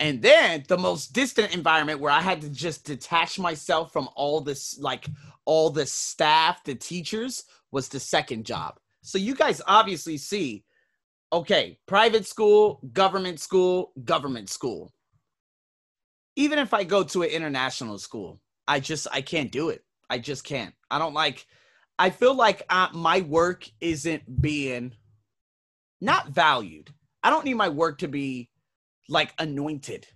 And 0.00 0.20
then 0.20 0.64
the 0.66 0.78
most 0.78 1.12
distant 1.12 1.54
environment 1.54 2.00
where 2.00 2.12
I 2.12 2.20
had 2.20 2.40
to 2.40 2.48
just 2.48 2.84
detach 2.84 3.38
myself 3.38 3.92
from 3.92 4.08
all 4.16 4.40
this, 4.40 4.78
like 4.78 5.06
all 5.44 5.70
the 5.70 5.86
staff, 5.86 6.64
the 6.64 6.74
teachers, 6.74 7.44
was 7.70 7.88
the 7.88 8.00
second 8.00 8.44
job. 8.44 8.78
So 9.02 9.18
you 9.18 9.34
guys 9.34 9.62
obviously 9.66 10.16
see, 10.16 10.64
okay, 11.32 11.78
private 11.86 12.26
school, 12.26 12.80
government 12.92 13.40
school, 13.40 13.92
government 14.04 14.50
school. 14.50 14.92
Even 16.36 16.58
if 16.58 16.74
I 16.74 16.84
go 16.84 17.04
to 17.04 17.22
an 17.22 17.30
international 17.30 17.98
school, 17.98 18.40
I 18.66 18.80
just 18.80 19.06
I 19.12 19.20
can't 19.22 19.52
do 19.52 19.68
it. 19.68 19.84
I 20.08 20.18
just 20.18 20.44
can't. 20.44 20.74
I 20.90 20.98
don't 20.98 21.14
like. 21.14 21.46
I 21.98 22.10
feel 22.10 22.34
like 22.34 22.62
uh, 22.70 22.88
my 22.92 23.20
work 23.20 23.68
isn't 23.80 24.42
being 24.42 24.94
not 26.00 26.30
valued. 26.30 26.90
I 27.22 27.30
don't 27.30 27.44
need 27.44 27.54
my 27.54 27.68
work 27.68 27.98
to 27.98 28.08
be 28.08 28.50
like 29.08 29.32
anointed, 29.38 30.06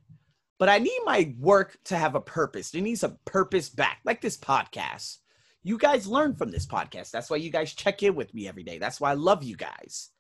but 0.59 0.69
I 0.69 0.79
need 0.79 1.01
my 1.05 1.35
work 1.39 1.79
to 1.85 1.97
have 1.97 2.15
a 2.15 2.21
purpose. 2.21 2.75
It 2.75 2.81
needs 2.81 3.05
a 3.05 3.17
purpose 3.25 3.69
back, 3.69 4.01
like 4.05 4.21
this 4.21 4.37
podcast. 4.37 5.19
You 5.63 5.79
guys 5.79 6.07
learn 6.07 6.35
from 6.35 6.51
this 6.51 6.67
podcast. 6.67 7.11
That's 7.11 7.29
why 7.29 7.37
you 7.39 7.51
guys 7.51 7.75
check 7.75 8.03
in 8.03 8.15
with 8.15 8.33
me 8.33 8.49
every 8.49 8.63
day. 8.63 8.79
That's 8.79 9.01
why 9.01 9.11
I 9.11 9.15
love 9.15 9.43
you 9.43 9.57
guys. 9.57 10.11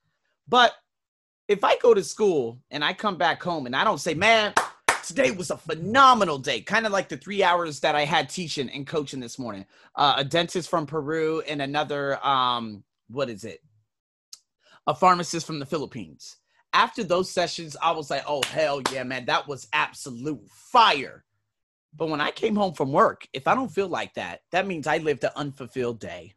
But 0.49 0.75
if 1.49 1.63
I 1.63 1.77
go 1.79 1.95
to 1.95 2.03
school 2.03 2.61
and 2.71 2.85
I 2.85 2.93
come 2.93 3.17
back 3.17 3.43
home 3.43 3.67
and 3.67 3.77
I 3.77 3.85
don't 3.85 4.01
say, 4.01 4.15
man, 4.15 4.53
today 5.07 5.31
was 5.31 5.51
a 5.51 5.57
phenomenal 5.57 6.39
day, 6.39 6.61
kind 6.61 6.85
of 6.85 6.93
like 6.93 7.09
the 7.09 7.17
three 7.17 7.43
hours 7.43 7.81
that 7.81 7.95
I 7.95 8.05
had 8.05 8.29
teaching 8.29 8.69
and 8.69 8.87
coaching 8.87 9.21
this 9.21 9.39
morning. 9.39 9.65
Uh, 9.95 10.15
a 10.19 10.25
dentist 10.25 10.69
from 10.69 10.87
Peru 10.87 11.43
and 11.47 11.63
another, 11.63 12.25
um, 12.27 12.83
what 13.09 13.31
is 13.31 13.45
it? 13.45 13.61
A 14.89 14.95
pharmacist 14.95 15.47
from 15.47 15.61
the 15.61 15.67
Philippines. 15.67 16.37
After 16.77 17.03
those 17.03 17.31
sessions, 17.31 17.75
I 17.81 17.93
was 17.93 18.11
like, 18.11 18.23
oh, 18.29 18.43
hell 18.43 18.83
yeah, 18.93 19.03
man, 19.03 19.25
that 19.25 19.49
was 19.49 19.67
absolute 19.73 20.47
fire. 20.51 21.25
But 21.97 22.11
when 22.11 22.21
I 22.21 22.31
came 22.31 22.55
home 22.55 22.75
from 22.75 22.93
work, 22.93 23.27
if 23.33 23.49
I 23.49 23.55
don't 23.55 23.71
feel 23.71 23.89
like 23.89 24.13
that, 24.15 24.41
that 24.53 24.67
means 24.67 24.87
I 24.87 24.99
lived 24.99 25.25
an 25.25 25.31
unfulfilled 25.37 26.01
day. 26.01 26.35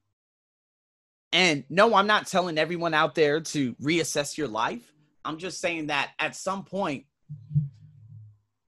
And 1.33 1.65
no, 1.69 1.93
I'm 1.93 2.07
not 2.07 2.25
telling 2.25 2.57
everyone 2.57 2.93
out 2.93 3.15
there 3.15 3.41
to 3.41 3.75
reassess 3.75 4.37
your 4.37 4.47
life. 4.47 4.93
I'm 5.25 5.39
just 5.39 5.59
saying 5.59 5.87
that 5.87 6.11
at 6.19 6.37
some 6.37 6.63
point, 6.63 7.03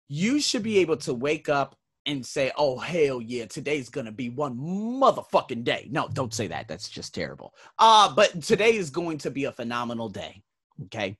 you 0.08 0.40
should 0.40 0.64
be 0.64 0.78
able 0.78 0.96
to 0.96 1.14
wake 1.14 1.48
up 1.48 1.76
and 2.04 2.26
say, 2.26 2.50
oh, 2.56 2.78
hell 2.78 3.22
yeah, 3.22 3.44
today's 3.46 3.88
to 3.90 4.10
be 4.10 4.28
one 4.28 4.58
motherfucking 4.58 5.62
day. 5.62 5.86
No, 5.92 6.08
don't 6.08 6.34
say 6.34 6.48
that. 6.48 6.66
That's 6.66 6.88
just 6.88 7.14
terrible. 7.14 7.54
Uh, 7.78 8.12
but 8.12 8.42
today 8.42 8.74
is 8.74 8.90
going 8.90 9.18
to 9.18 9.30
be 9.30 9.44
a 9.44 9.52
phenomenal 9.52 10.08
day. 10.08 10.42
Okay. 10.86 11.16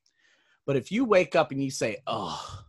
But 0.71 0.77
if 0.77 0.93
you 0.93 1.05
wake 1.05 1.35
up 1.35 1.51
and 1.51 1.61
you 1.61 1.69
say, 1.69 1.97
oh, 2.07 2.63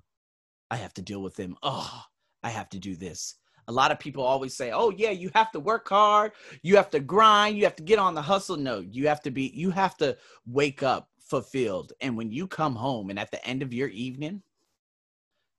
I 0.72 0.78
have 0.78 0.92
to 0.96 1.04
deal 1.04 1.22
with 1.22 1.36
them. 1.36 1.56
Oh, 1.62 2.02
I 2.42 2.50
have 2.50 2.68
to 2.70 2.80
do 2.80 2.96
this. 2.96 3.36
A 3.68 3.72
lot 3.72 3.92
of 3.92 4.00
people 4.00 4.24
always 4.24 4.58
say, 4.58 4.72
"Oh 4.72 4.90
yeah, 4.90 5.12
you 5.12 5.30
have 5.36 5.52
to 5.52 5.60
work 5.60 5.88
hard, 5.88 6.32
you 6.64 6.78
have 6.78 6.90
to 6.90 7.00
grind, 7.00 7.58
you 7.58 7.64
have 7.66 7.76
to 7.76 7.84
get 7.84 8.00
on 8.00 8.16
the 8.16 8.22
hustle." 8.24 8.58
No, 8.58 8.80
you 8.80 9.08
have 9.08 9.22
to 9.22 9.30
be 9.30 9.52
you 9.54 9.70
have 9.70 9.98
to 9.98 10.18
wake 10.48 10.82
up 10.82 11.12
fulfilled. 11.20 11.94
And 12.02 12.18
when 12.18 12.32
you 12.32 12.48
come 12.48 12.76
home 12.76 13.12
and 13.12 13.20
at 13.20 13.30
the 13.30 13.46
end 13.46 13.62
of 13.62 13.72
your 13.72 13.90
evening, 13.90 14.42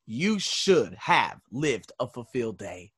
you 0.07 0.41
should 0.41 0.95
have 0.95 1.41
lived 1.53 1.93
a 2.01 2.09
fulfilled 2.09 2.59
day. 2.59 2.91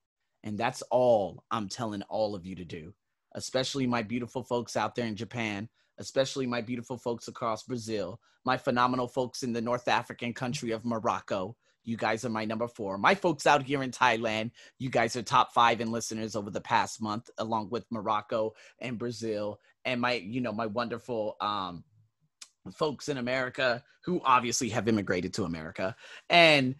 And 0.42 0.57
that's 0.57 0.80
all 0.90 1.44
I'm 1.50 1.68
telling 1.68 2.00
all 2.04 2.35
of 2.35 2.46
you 2.46 2.54
to 2.54 2.64
do, 2.64 2.94
especially 3.35 3.87
my 3.87 4.02
beautiful 4.02 4.42
folks 4.42 4.74
out 4.74 4.94
there 4.94 5.07
in 5.07 5.16
Japan, 5.16 5.68
especially 5.98 6.46
my 6.46 6.61
beautiful 6.61 6.98
folks 6.98 7.28
across 7.28 7.62
Brazil, 7.62 8.20
my 8.44 8.57
phenomenal 8.57 9.09
folks 9.09 9.42
in 9.42 9.52
the 9.52 9.61
North 9.61 9.88
African 9.88 10.33
country 10.33 10.70
of 10.70 10.85
Morocco, 10.85 11.57
you 11.85 11.96
guys 11.96 12.24
are 12.24 12.30
my 12.30 12.44
number 12.44 12.66
four. 12.66 12.96
My 12.96 13.14
folks 13.14 13.46
out 13.46 13.62
here 13.62 13.83
in 13.83 13.90
Thailand, 13.90 14.50
you 14.78 14.88
guys 14.88 15.16
are 15.16 15.22
top 15.22 15.52
five 15.52 15.80
in 15.80 15.92
listeners 15.92 16.35
over 16.35 16.50
the 16.50 16.61
past 16.61 17.00
month, 17.02 17.28
along 17.38 17.68
with 17.70 17.85
Morocco 17.90 18.54
and 18.80 18.98
Brazil, 18.98 19.61
and 19.85 20.00
my, 20.00 20.14
you 20.14 20.40
know, 20.40 20.52
my 20.52 20.66
wonderful 20.66 21.37
um, 21.40 21.85
folks 22.72 23.09
in 23.09 23.18
America 23.18 23.83
who 24.04 24.20
obviously 24.24 24.70
have 24.70 24.88
immigrated 24.88 25.35
to 25.35 25.44
America, 25.44 25.94
and 26.30 26.74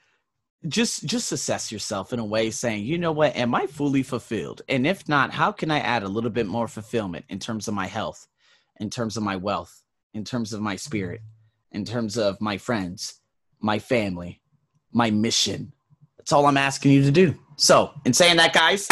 just 0.69 1.05
just 1.05 1.33
assess 1.33 1.71
yourself 1.71 2.13
in 2.15 2.19
a 2.19 2.25
way, 2.25 2.51
saying, 2.51 2.85
you 2.85 2.97
know 2.97 3.13
what, 3.13 3.37
am 3.37 3.55
I 3.55 3.67
fully 3.67 4.03
fulfilled? 4.03 4.63
And 4.69 4.87
if 4.87 5.07
not, 5.09 5.31
how 5.31 5.53
can 5.53 5.71
I 5.71 5.81
add 5.81 6.03
a 6.03 6.09
little 6.09 6.31
bit 6.31 6.47
more 6.47 6.69
fulfillment 6.69 7.27
in 7.29 7.39
terms 7.39 7.69
of 7.69 7.75
my 7.75 7.87
health, 7.87 8.27
in 8.81 8.91
terms 8.91 9.17
of 9.17 9.23
my 9.23 9.37
wealth, 9.37 9.83
in 10.13 10.25
terms 10.25 10.53
of 10.53 10.61
my 10.61 10.77
spirit, 10.77 11.21
in 11.73 11.85
terms 11.85 12.17
of 12.17 12.41
my 12.41 12.59
friends, 12.59 13.21
my 13.61 13.79
family 13.79 14.41
my 14.95 15.11
mission. 15.11 15.73
That's 16.17 16.33
all 16.33 16.47
I'm 16.47 16.57
asking 16.57 16.93
you 16.93 17.03
to 17.03 17.11
do. 17.11 17.35
So, 17.57 17.93
in 18.07 18.15
saying 18.15 18.37
that, 18.39 18.55
guys, 18.55 18.89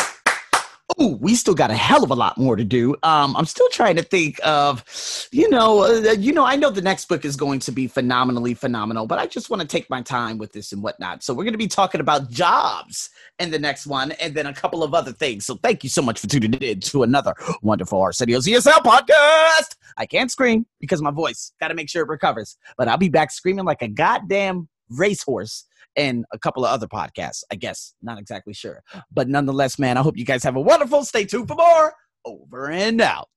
oh, 0.98 1.16
we 1.20 1.34
still 1.34 1.54
got 1.54 1.70
a 1.70 1.74
hell 1.74 2.04
of 2.04 2.10
a 2.10 2.14
lot 2.14 2.38
more 2.38 2.56
to 2.56 2.64
do. 2.64 2.94
Um, 3.02 3.36
I'm 3.36 3.46
still 3.46 3.68
trying 3.70 3.96
to 3.96 4.02
think 4.02 4.40
of, 4.44 4.84
you 5.32 5.48
know, 5.48 5.84
uh, 5.84 6.12
you 6.12 6.32
know, 6.32 6.44
I 6.44 6.56
know 6.56 6.70
the 6.70 6.82
next 6.82 7.06
book 7.06 7.24
is 7.24 7.36
going 7.36 7.60
to 7.60 7.72
be 7.72 7.86
phenomenally 7.86 8.54
phenomenal, 8.54 9.06
but 9.06 9.18
I 9.18 9.26
just 9.26 9.50
want 9.50 9.62
to 9.62 9.68
take 9.68 9.88
my 9.90 10.02
time 10.02 10.38
with 10.38 10.52
this 10.52 10.72
and 10.72 10.82
whatnot. 10.82 11.22
So 11.22 11.34
we're 11.34 11.44
going 11.44 11.52
to 11.52 11.58
be 11.58 11.68
talking 11.68 12.00
about 12.00 12.30
jobs 12.30 13.10
in 13.38 13.50
the 13.50 13.58
next 13.58 13.86
one, 13.86 14.12
and 14.12 14.34
then 14.34 14.46
a 14.46 14.54
couple 14.54 14.82
of 14.82 14.94
other 14.94 15.12
things. 15.12 15.46
So 15.46 15.56
thank 15.56 15.82
you 15.84 15.90
so 15.90 16.02
much 16.02 16.20
for 16.20 16.26
tuning 16.26 16.54
in 16.54 16.80
to 16.80 17.02
another 17.02 17.34
wonderful 17.62 18.00
Arsenio's 18.00 18.46
ESL 18.46 18.82
podcast. 18.82 19.76
I 19.96 20.06
can't 20.06 20.30
scream 20.30 20.66
because 20.80 21.02
my 21.02 21.10
voice 21.10 21.52
got 21.60 21.68
to 21.68 21.74
make 21.74 21.88
sure 21.88 22.02
it 22.02 22.08
recovers, 22.08 22.56
but 22.76 22.88
I'll 22.88 22.98
be 22.98 23.08
back 23.08 23.30
screaming 23.30 23.64
like 23.64 23.82
a 23.82 23.88
goddamn 23.88 24.68
racehorse 24.88 25.64
and 25.96 26.24
a 26.32 26.38
couple 26.38 26.64
of 26.64 26.70
other 26.70 26.86
podcasts, 26.86 27.42
I 27.50 27.56
guess. 27.56 27.94
Not 28.02 28.18
exactly 28.18 28.54
sure. 28.54 28.82
But 29.12 29.28
nonetheless, 29.28 29.78
man, 29.78 29.96
I 29.96 30.02
hope 30.02 30.16
you 30.16 30.24
guys 30.24 30.44
have 30.44 30.56
a 30.56 30.60
wonderful. 30.60 31.04
Stay 31.04 31.24
tuned 31.24 31.48
for 31.48 31.56
more. 31.56 31.94
Over 32.24 32.70
and 32.70 33.00
out. 33.00 33.28